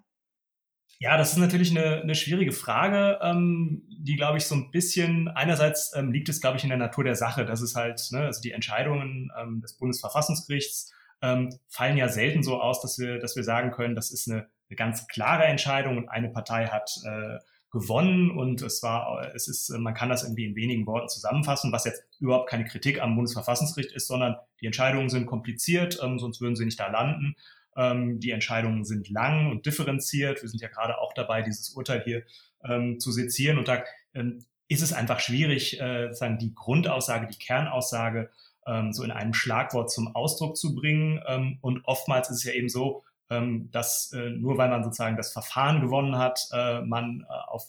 Ja, 0.98 1.16
das 1.16 1.32
ist 1.32 1.38
natürlich 1.38 1.76
eine, 1.76 2.02
eine 2.02 2.14
schwierige 2.14 2.52
Frage, 2.52 3.18
ähm, 3.22 3.82
die, 3.88 4.14
glaube 4.14 4.38
ich, 4.38 4.44
so 4.44 4.54
ein 4.54 4.70
bisschen, 4.70 5.28
einerseits 5.28 5.92
ähm, 5.96 6.12
liegt 6.12 6.28
es, 6.28 6.40
glaube 6.40 6.58
ich, 6.58 6.62
in 6.62 6.68
der 6.68 6.78
Natur 6.78 7.02
der 7.02 7.16
Sache, 7.16 7.44
dass 7.44 7.60
es 7.60 7.74
halt, 7.74 8.00
ne, 8.12 8.20
also 8.20 8.40
die 8.40 8.52
Entscheidungen 8.52 9.32
ähm, 9.40 9.60
des 9.60 9.76
Bundesverfassungsgerichts 9.78 10.92
ähm, 11.20 11.50
fallen 11.68 11.96
ja 11.96 12.08
selten 12.08 12.42
so 12.42 12.60
aus, 12.60 12.80
dass 12.82 12.98
wir, 12.98 13.18
dass 13.18 13.34
wir 13.34 13.42
sagen 13.42 13.72
können, 13.72 13.96
das 13.96 14.12
ist 14.12 14.30
eine, 14.30 14.48
eine 14.68 14.76
ganz 14.76 15.08
klare 15.08 15.44
Entscheidung 15.44 15.96
und 15.96 16.08
eine 16.08 16.28
Partei 16.28 16.66
hat 16.66 16.92
äh, 17.04 17.38
gewonnen 17.72 18.30
und 18.30 18.60
es 18.60 18.82
war, 18.82 19.32
es 19.34 19.48
ist, 19.48 19.70
man 19.70 19.94
kann 19.94 20.10
das 20.10 20.22
irgendwie 20.22 20.44
in 20.44 20.54
wenigen 20.54 20.86
Worten 20.86 21.08
zusammenfassen, 21.08 21.72
was 21.72 21.86
jetzt 21.86 22.04
überhaupt 22.20 22.50
keine 22.50 22.64
Kritik 22.64 23.00
am 23.00 23.14
Bundesverfassungsgericht 23.16 23.92
ist, 23.92 24.06
sondern 24.06 24.36
die 24.60 24.66
Entscheidungen 24.66 25.08
sind 25.08 25.26
kompliziert, 25.26 25.98
ähm, 26.02 26.18
sonst 26.18 26.40
würden 26.40 26.54
sie 26.54 26.66
nicht 26.66 26.78
da 26.78 26.88
landen. 26.88 27.34
Ähm, 27.74 28.20
die 28.20 28.30
Entscheidungen 28.30 28.84
sind 28.84 29.08
lang 29.08 29.50
und 29.50 29.64
differenziert. 29.64 30.42
Wir 30.42 30.50
sind 30.50 30.60
ja 30.60 30.68
gerade 30.68 30.98
auch 30.98 31.14
dabei, 31.14 31.40
dieses 31.40 31.70
Urteil 31.70 32.02
hier 32.04 32.22
ähm, 32.62 33.00
zu 33.00 33.10
sezieren 33.10 33.56
und 33.56 33.68
da 33.68 33.82
ähm, 34.12 34.44
ist 34.68 34.82
es 34.82 34.92
einfach 34.92 35.20
schwierig, 35.20 35.80
äh, 35.80 36.08
sozusagen 36.08 36.38
die 36.38 36.54
Grundaussage, 36.54 37.26
die 37.26 37.38
Kernaussage 37.38 38.30
ähm, 38.66 38.92
so 38.92 39.02
in 39.02 39.10
einem 39.10 39.34
Schlagwort 39.34 39.90
zum 39.90 40.14
Ausdruck 40.14 40.56
zu 40.56 40.74
bringen. 40.74 41.20
Ähm, 41.26 41.58
und 41.62 41.84
oftmals 41.84 42.30
ist 42.30 42.38
es 42.38 42.44
ja 42.44 42.52
eben 42.52 42.68
so, 42.68 43.02
ähm, 43.32 43.70
dass 43.70 44.12
äh, 44.12 44.30
nur 44.30 44.58
weil 44.58 44.68
man 44.68 44.84
sozusagen 44.84 45.16
das 45.16 45.32
Verfahren 45.32 45.80
gewonnen 45.80 46.18
hat, 46.18 46.48
äh, 46.52 46.82
man 46.82 47.26
äh, 47.28 47.32
auf 47.48 47.64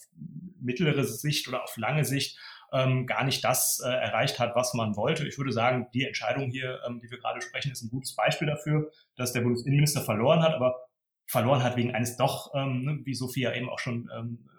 mittlere 0.59 1.03
Sicht 1.03 1.47
oder 1.47 1.63
auf 1.63 1.77
lange 1.77 2.05
Sicht 2.05 2.37
ähm, 2.71 3.05
gar 3.05 3.23
nicht 3.23 3.43
das 3.43 3.81
äh, 3.85 3.89
erreicht 3.89 4.39
hat, 4.39 4.55
was 4.55 4.73
man 4.73 4.95
wollte. 4.95 5.27
Ich 5.27 5.37
würde 5.37 5.51
sagen, 5.51 5.87
die 5.93 6.05
Entscheidung 6.05 6.49
hier, 6.49 6.81
ähm, 6.87 6.99
die 7.01 7.09
wir 7.09 7.19
gerade 7.19 7.41
sprechen, 7.41 7.71
ist 7.71 7.83
ein 7.83 7.89
gutes 7.89 8.15
Beispiel 8.15 8.47
dafür, 8.47 8.91
dass 9.15 9.31
der 9.31 9.41
Bundesinnenminister 9.41 10.01
verloren 10.01 10.41
hat, 10.41 10.53
aber 10.53 10.87
verloren 11.27 11.63
hat 11.63 11.77
wegen 11.77 11.93
eines 11.93 12.17
doch, 12.17 12.53
ähm, 12.55 12.83
ne, 12.83 12.99
wie 13.03 13.13
Sophia 13.13 13.53
eben 13.53 13.69
auch 13.69 13.79
schon 13.79 14.09
ähm, 14.15 14.49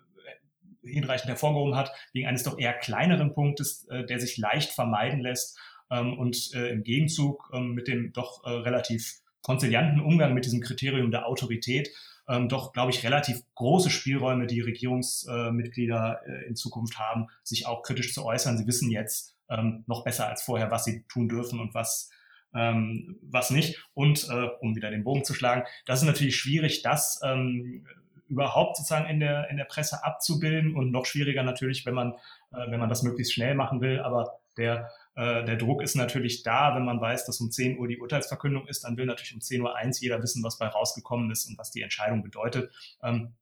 hinreichend 0.82 1.28
hervorgehoben 1.28 1.76
hat, 1.76 1.92
wegen 2.12 2.28
eines 2.28 2.44
doch 2.44 2.58
eher 2.58 2.72
kleineren 2.72 3.34
Punktes, 3.34 3.86
äh, 3.88 4.04
der 4.04 4.20
sich 4.20 4.38
leicht 4.38 4.70
vermeiden 4.70 5.20
lässt 5.20 5.58
ähm, 5.90 6.16
und 6.18 6.52
äh, 6.54 6.68
im 6.68 6.84
Gegenzug 6.84 7.50
ähm, 7.52 7.72
mit 7.72 7.88
dem 7.88 8.12
doch 8.12 8.44
äh, 8.44 8.50
relativ 8.50 9.23
konzilianten 9.44 10.00
Umgang 10.00 10.34
mit 10.34 10.44
diesem 10.44 10.60
Kriterium 10.60 11.12
der 11.12 11.28
Autorität 11.28 11.90
ähm, 12.28 12.48
doch, 12.48 12.72
glaube 12.72 12.90
ich, 12.90 13.04
relativ 13.04 13.42
große 13.54 13.90
Spielräume, 13.90 14.46
die 14.46 14.60
Regierungsmitglieder 14.60 16.20
äh, 16.26 16.46
in 16.46 16.56
Zukunft 16.56 16.98
haben, 16.98 17.26
sich 17.42 17.66
auch 17.66 17.82
kritisch 17.82 18.14
zu 18.14 18.24
äußern. 18.24 18.56
Sie 18.56 18.66
wissen 18.66 18.90
jetzt 18.90 19.36
ähm, 19.50 19.84
noch 19.86 20.04
besser 20.04 20.28
als 20.28 20.42
vorher, 20.42 20.70
was 20.70 20.84
sie 20.84 21.04
tun 21.08 21.28
dürfen 21.28 21.60
und 21.60 21.74
was 21.74 22.10
ähm, 22.54 23.18
was 23.22 23.50
nicht. 23.50 23.84
Und 23.94 24.28
äh, 24.30 24.48
um 24.60 24.76
wieder 24.76 24.90
den 24.90 25.04
Bogen 25.04 25.24
zu 25.24 25.34
schlagen, 25.34 25.64
das 25.86 26.00
ist 26.00 26.06
natürlich 26.06 26.36
schwierig, 26.36 26.82
das 26.82 27.20
ähm, 27.24 27.84
überhaupt 28.28 28.76
sozusagen 28.76 29.06
in 29.06 29.20
der, 29.20 29.50
in 29.50 29.56
der 29.56 29.64
Presse 29.64 30.04
abzubilden 30.04 30.74
und 30.74 30.90
noch 30.92 31.04
schwieriger 31.04 31.42
natürlich, 31.42 31.84
wenn 31.84 31.94
man, 31.94 32.12
äh, 32.52 32.70
wenn 32.70 32.80
man 32.80 32.88
das 32.88 33.02
möglichst 33.02 33.34
schnell 33.34 33.54
machen 33.54 33.80
will. 33.80 34.00
Aber 34.00 34.38
der 34.56 34.88
äh, 35.16 35.44
der 35.44 35.56
Druck 35.56 35.82
ist 35.82 35.94
natürlich 35.94 36.42
da, 36.42 36.74
wenn 36.74 36.84
man 36.84 37.00
weiß, 37.00 37.24
dass 37.24 37.40
um 37.40 37.50
10 37.50 37.78
Uhr 37.78 37.86
die 37.86 37.98
Urteilsverkündung 37.98 38.66
ist, 38.66 38.84
dann 38.84 38.96
will 38.96 39.06
natürlich 39.06 39.34
um 39.34 39.40
10 39.40 39.62
Uhr 39.62 39.76
eins 39.76 40.00
jeder 40.00 40.20
wissen, 40.22 40.42
was 40.42 40.58
bei 40.58 40.66
rausgekommen 40.66 41.30
ist 41.30 41.46
und 41.46 41.56
was 41.56 41.70
die 41.70 41.82
Entscheidung 41.82 42.22
bedeutet. 42.22 42.72
Ähm, 43.02 43.34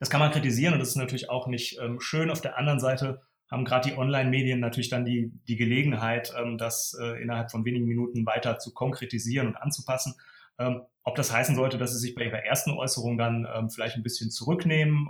das 0.00 0.10
kann 0.10 0.20
man 0.20 0.32
kritisieren 0.32 0.74
und 0.74 0.80
das 0.80 0.88
ist 0.88 0.96
natürlich 0.96 1.30
auch 1.30 1.46
nicht 1.46 1.78
ähm, 1.80 2.00
schön. 2.00 2.30
Auf 2.30 2.40
der 2.40 2.58
anderen 2.58 2.80
Seite 2.80 3.22
haben 3.48 3.64
gerade 3.64 3.90
die 3.90 3.96
Online-Medien 3.96 4.60
natürlich 4.60 4.88
dann 4.88 5.04
die, 5.04 5.30
die 5.46 5.56
Gelegenheit, 5.56 6.32
ähm, 6.36 6.58
das 6.58 6.96
äh, 7.00 7.22
innerhalb 7.22 7.50
von 7.50 7.64
wenigen 7.64 7.86
Minuten 7.86 8.26
weiter 8.26 8.58
zu 8.58 8.72
konkretisieren 8.72 9.48
und 9.48 9.56
anzupassen. 9.56 10.14
ob 11.04 11.14
das 11.16 11.32
heißen 11.32 11.56
sollte, 11.56 11.78
dass 11.78 11.92
sie 11.92 11.98
sich 11.98 12.14
bei 12.14 12.24
ihrer 12.24 12.44
ersten 12.44 12.72
Äußerung 12.72 13.16
dann 13.16 13.70
vielleicht 13.72 13.96
ein 13.96 14.02
bisschen 14.02 14.30
zurücknehmen 14.30 15.08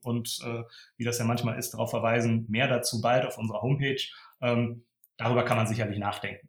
und, 0.00 0.38
äh, 0.46 0.62
wie 0.96 1.02
das 1.02 1.18
ja 1.18 1.24
manchmal 1.24 1.58
ist, 1.58 1.74
darauf 1.74 1.90
verweisen, 1.90 2.46
mehr 2.48 2.68
dazu 2.68 3.00
bald 3.00 3.26
auf 3.26 3.36
unserer 3.36 3.62
Homepage 3.62 4.00
darüber 5.22 5.44
kann 5.44 5.56
man 5.56 5.66
sicherlich 5.66 5.98
nachdenken. 5.98 6.48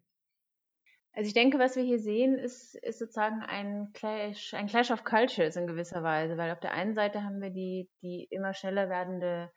Also 1.16 1.28
ich 1.28 1.36
denke, 1.36 1.60
was 1.60 1.76
wir 1.76 1.84
hier 1.84 2.00
sehen, 2.00 2.40
ist, 2.40 2.76
ist 2.76 2.98
sozusagen 2.98 3.44
ein 3.44 3.92
Clash, 3.94 4.56
ein 4.56 4.66
Clash 4.66 4.90
of 4.90 5.04
Cultures 5.04 5.56
in 5.56 5.68
gewisser 5.68 6.02
Weise, 6.02 6.38
weil 6.38 6.52
auf 6.52 6.60
der 6.60 6.74
einen 6.74 6.96
Seite 6.96 7.24
haben 7.24 7.40
wir 7.40 7.52
die, 7.52 7.88
die 8.02 8.28
immer 8.32 8.56
schneller 8.56 8.90
werdende 8.90 9.52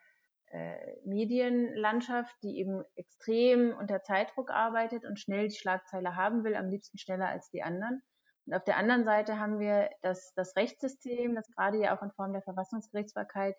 äh, 0.50 0.76
Medienlandschaft, 1.06 2.34
die 2.42 2.58
eben 2.58 2.84
extrem 2.94 3.74
unter 3.74 4.02
Zeitdruck 4.02 4.50
arbeitet 4.50 5.06
und 5.06 5.18
schnell 5.18 5.48
die 5.48 5.56
Schlagzeile 5.56 6.14
haben 6.14 6.44
will, 6.44 6.54
am 6.54 6.68
liebsten 6.68 6.98
schneller 6.98 7.28
als 7.28 7.48
die 7.50 7.62
anderen. 7.62 8.02
Und 8.44 8.52
auf 8.52 8.64
der 8.64 8.76
anderen 8.76 9.04
Seite 9.04 9.38
haben 9.38 9.58
wir 9.58 9.88
das, 10.02 10.34
das 10.34 10.54
Rechtssystem, 10.56 11.34
das 11.34 11.50
gerade 11.50 11.78
ja 11.78 11.96
auch 11.96 12.02
in 12.02 12.12
Form 12.12 12.32
der 12.32 12.42
Verfassungsgerichtsbarkeit 12.42 13.56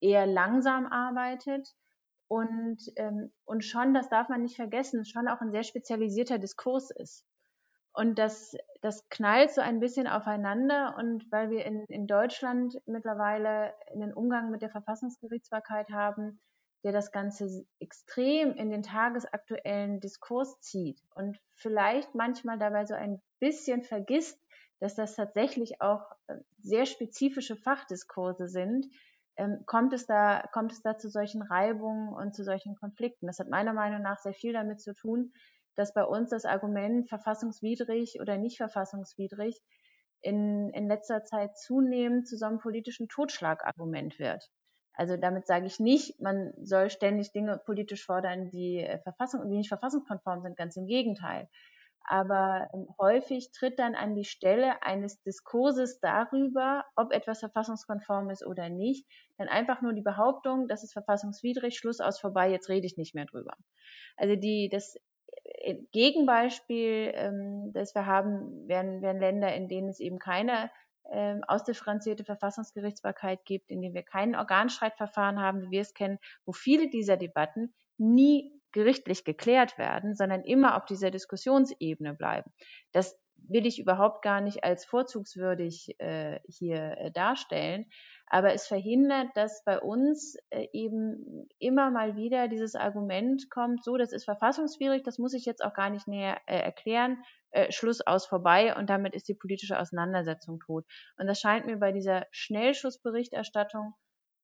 eher 0.00 0.26
langsam 0.26 0.86
arbeitet 0.86 1.68
und, 2.34 2.78
ähm, 2.96 3.32
und 3.44 3.64
schon, 3.64 3.94
das 3.94 4.08
darf 4.08 4.28
man 4.28 4.42
nicht 4.42 4.56
vergessen, 4.56 5.04
schon 5.04 5.28
auch 5.28 5.40
ein 5.40 5.52
sehr 5.52 5.62
spezialisierter 5.62 6.38
Diskurs 6.38 6.90
ist. 6.90 7.24
Und 7.92 8.18
das, 8.18 8.56
das 8.80 9.08
knallt 9.08 9.52
so 9.52 9.60
ein 9.60 9.78
bisschen 9.78 10.08
aufeinander 10.08 10.96
und 10.98 11.30
weil 11.30 11.50
wir 11.50 11.64
in, 11.64 11.84
in 11.84 12.08
Deutschland 12.08 12.76
mittlerweile 12.86 13.72
einen 13.92 14.12
Umgang 14.12 14.50
mit 14.50 14.62
der 14.62 14.70
Verfassungsgerichtsbarkeit 14.70 15.90
haben, 15.90 16.40
der 16.82 16.90
das 16.90 17.12
Ganze 17.12 17.64
extrem 17.78 18.54
in 18.54 18.68
den 18.68 18.82
tagesaktuellen 18.82 20.00
Diskurs 20.00 20.60
zieht 20.60 21.00
und 21.14 21.38
vielleicht 21.54 22.16
manchmal 22.16 22.58
dabei 22.58 22.84
so 22.84 22.94
ein 22.94 23.22
bisschen 23.38 23.84
vergisst, 23.84 24.40
dass 24.80 24.96
das 24.96 25.14
tatsächlich 25.14 25.80
auch 25.80 26.02
äh, 26.26 26.34
sehr 26.58 26.84
spezifische 26.84 27.54
Fachdiskurse 27.54 28.48
sind, 28.48 28.86
kommt, 29.66 29.92
es 29.92 30.06
da, 30.06 30.48
kommt 30.52 30.72
es 30.72 30.82
da 30.82 30.96
zu 30.96 31.08
solchen 31.08 31.42
Reibungen 31.42 32.12
und 32.12 32.34
zu 32.34 32.44
solchen 32.44 32.76
Konflikten. 32.76 33.26
Das 33.26 33.38
hat 33.38 33.48
meiner 33.48 33.72
Meinung 33.72 34.02
nach 34.02 34.18
sehr 34.18 34.34
viel 34.34 34.52
damit 34.52 34.80
zu 34.80 34.94
tun, 34.94 35.32
dass 35.76 35.92
bei 35.92 36.04
uns 36.04 36.30
das 36.30 36.44
Argument 36.44 37.08
verfassungswidrig 37.08 38.20
oder 38.20 38.36
nicht 38.38 38.58
verfassungswidrig 38.58 39.60
in, 40.20 40.70
in 40.70 40.88
letzter 40.88 41.24
Zeit 41.24 41.58
zunehmend 41.58 42.28
zu 42.28 42.36
so 42.36 42.46
einem 42.46 42.58
politischen 42.58 43.08
Totschlagargument 43.08 44.18
wird. 44.18 44.48
Also 44.94 45.16
damit 45.16 45.46
sage 45.46 45.66
ich 45.66 45.80
nicht, 45.80 46.20
man 46.20 46.52
soll 46.62 46.88
ständig 46.88 47.32
Dinge 47.32 47.60
politisch 47.66 48.06
fordern, 48.06 48.48
die, 48.50 48.78
äh, 48.78 49.00
Verfassung, 49.00 49.48
die 49.50 49.56
nicht 49.56 49.68
verfassungskonform 49.68 50.42
sind, 50.42 50.56
ganz 50.56 50.76
im 50.76 50.86
Gegenteil 50.86 51.48
aber 52.04 52.68
ähm, 52.74 52.86
häufig 52.98 53.50
tritt 53.52 53.78
dann 53.78 53.94
an 53.94 54.14
die 54.14 54.24
Stelle 54.24 54.82
eines 54.82 55.22
Diskurses 55.22 56.00
darüber, 56.00 56.84
ob 56.96 57.12
etwas 57.12 57.40
verfassungskonform 57.40 58.30
ist 58.30 58.46
oder 58.46 58.68
nicht, 58.68 59.06
dann 59.38 59.48
einfach 59.48 59.82
nur 59.82 59.92
die 59.92 60.02
Behauptung, 60.02 60.68
das 60.68 60.84
ist 60.84 60.92
verfassungswidrig, 60.92 61.76
Schluss 61.76 62.00
aus 62.00 62.20
vorbei, 62.20 62.50
jetzt 62.50 62.68
rede 62.68 62.86
ich 62.86 62.96
nicht 62.96 63.14
mehr 63.14 63.26
drüber. 63.26 63.54
Also 64.16 64.36
die, 64.36 64.68
das 64.70 64.96
äh, 65.44 65.76
Gegenbeispiel, 65.92 67.12
ähm, 67.14 67.72
das 67.72 67.94
wir 67.94 68.06
haben, 68.06 68.68
wären, 68.68 69.02
wären 69.02 69.20
Länder, 69.20 69.54
in 69.54 69.68
denen 69.68 69.88
es 69.88 70.00
eben 70.00 70.18
keine 70.18 70.70
ähm, 71.10 71.42
ausdifferenzierte 71.46 72.24
Verfassungsgerichtsbarkeit 72.24 73.44
gibt, 73.44 73.70
in 73.70 73.82
denen 73.82 73.94
wir 73.94 74.02
kein 74.04 74.34
Organstreitverfahren 74.34 75.40
haben, 75.40 75.62
wie 75.62 75.70
wir 75.70 75.80
es 75.82 75.94
kennen, 75.94 76.18
wo 76.44 76.52
viele 76.52 76.88
dieser 76.88 77.16
Debatten 77.16 77.74
nie 77.98 78.52
gerichtlich 78.74 79.24
geklärt 79.24 79.78
werden, 79.78 80.14
sondern 80.16 80.42
immer 80.42 80.76
auf 80.76 80.84
dieser 80.84 81.10
Diskussionsebene 81.10 82.12
bleiben. 82.12 82.52
Das 82.92 83.16
will 83.36 83.66
ich 83.66 83.78
überhaupt 83.78 84.22
gar 84.22 84.40
nicht 84.40 84.64
als 84.64 84.84
vorzugswürdig 84.84 85.94
äh, 86.00 86.40
hier 86.48 86.96
äh, 86.98 87.10
darstellen, 87.12 87.86
aber 88.26 88.52
es 88.52 88.66
verhindert, 88.66 89.28
dass 89.34 89.62
bei 89.64 89.78
uns 89.78 90.36
äh, 90.50 90.66
eben 90.72 91.48
immer 91.58 91.90
mal 91.90 92.16
wieder 92.16 92.48
dieses 92.48 92.74
Argument 92.74 93.48
kommt, 93.50 93.84
so, 93.84 93.96
das 93.96 94.12
ist 94.12 94.24
verfassungswidrig, 94.24 95.02
das 95.04 95.18
muss 95.18 95.34
ich 95.34 95.44
jetzt 95.44 95.64
auch 95.64 95.74
gar 95.74 95.90
nicht 95.90 96.08
näher 96.08 96.40
äh, 96.46 96.58
erklären, 96.58 97.22
äh, 97.50 97.70
Schluss 97.70 98.00
aus 98.00 98.26
vorbei 98.26 98.74
und 98.76 98.90
damit 98.90 99.14
ist 99.14 99.28
die 99.28 99.34
politische 99.34 99.78
Auseinandersetzung 99.78 100.58
tot. 100.58 100.84
Und 101.16 101.26
das 101.26 101.38
scheint 101.38 101.66
mir 101.66 101.76
bei 101.76 101.92
dieser 101.92 102.26
Schnellschussberichterstattung 102.32 103.94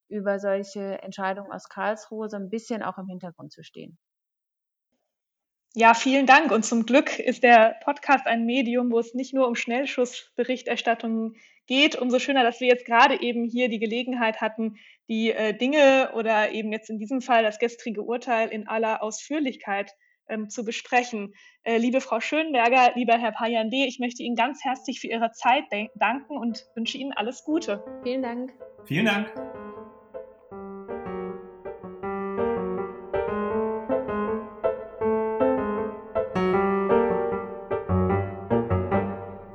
über 0.08 0.38
solche 0.38 1.02
Entscheidungen 1.02 1.52
aus 1.52 1.68
Karlsruhe 1.68 2.28
so 2.28 2.36
ein 2.36 2.50
bisschen 2.50 2.82
auch 2.82 2.98
im 2.98 3.06
Hintergrund 3.06 3.52
zu 3.52 3.62
stehen. 3.62 3.98
Ja, 5.74 5.94
vielen 5.94 6.26
Dank. 6.26 6.50
Und 6.50 6.64
zum 6.64 6.84
Glück 6.84 7.18
ist 7.18 7.44
der 7.44 7.76
Podcast 7.84 8.26
ein 8.26 8.44
Medium, 8.44 8.90
wo 8.90 8.98
es 8.98 9.14
nicht 9.14 9.32
nur 9.32 9.46
um 9.46 9.54
Schnellschussberichterstattung 9.54 11.34
geht. 11.66 11.94
Umso 11.94 12.18
schöner, 12.18 12.42
dass 12.42 12.60
wir 12.60 12.66
jetzt 12.66 12.86
gerade 12.86 13.20
eben 13.20 13.44
hier 13.44 13.68
die 13.68 13.78
Gelegenheit 13.78 14.40
hatten, 14.40 14.76
die 15.08 15.30
äh, 15.30 15.56
Dinge 15.56 16.10
oder 16.14 16.50
eben 16.50 16.72
jetzt 16.72 16.90
in 16.90 16.98
diesem 16.98 17.20
Fall 17.20 17.44
das 17.44 17.58
gestrige 17.58 18.02
Urteil 18.02 18.48
in 18.48 18.66
aller 18.66 19.02
Ausführlichkeit 19.02 19.92
ähm, 20.28 20.48
zu 20.48 20.64
besprechen. 20.64 21.34
Äh, 21.62 21.78
liebe 21.78 22.00
Frau 22.00 22.20
Schönberger, 22.20 22.92
lieber 22.96 23.16
Herr 23.16 23.32
Payande, 23.32 23.86
ich 23.86 24.00
möchte 24.00 24.24
Ihnen 24.24 24.36
ganz 24.36 24.64
herzlich 24.64 25.00
für 25.00 25.08
Ihre 25.08 25.30
Zeit 25.32 25.64
danken 25.94 26.36
und 26.36 26.66
wünsche 26.74 26.98
Ihnen 26.98 27.12
alles 27.12 27.44
Gute. 27.44 27.84
Vielen 28.02 28.22
Dank. 28.22 28.52
Vielen 28.86 29.06
Dank. 29.06 29.69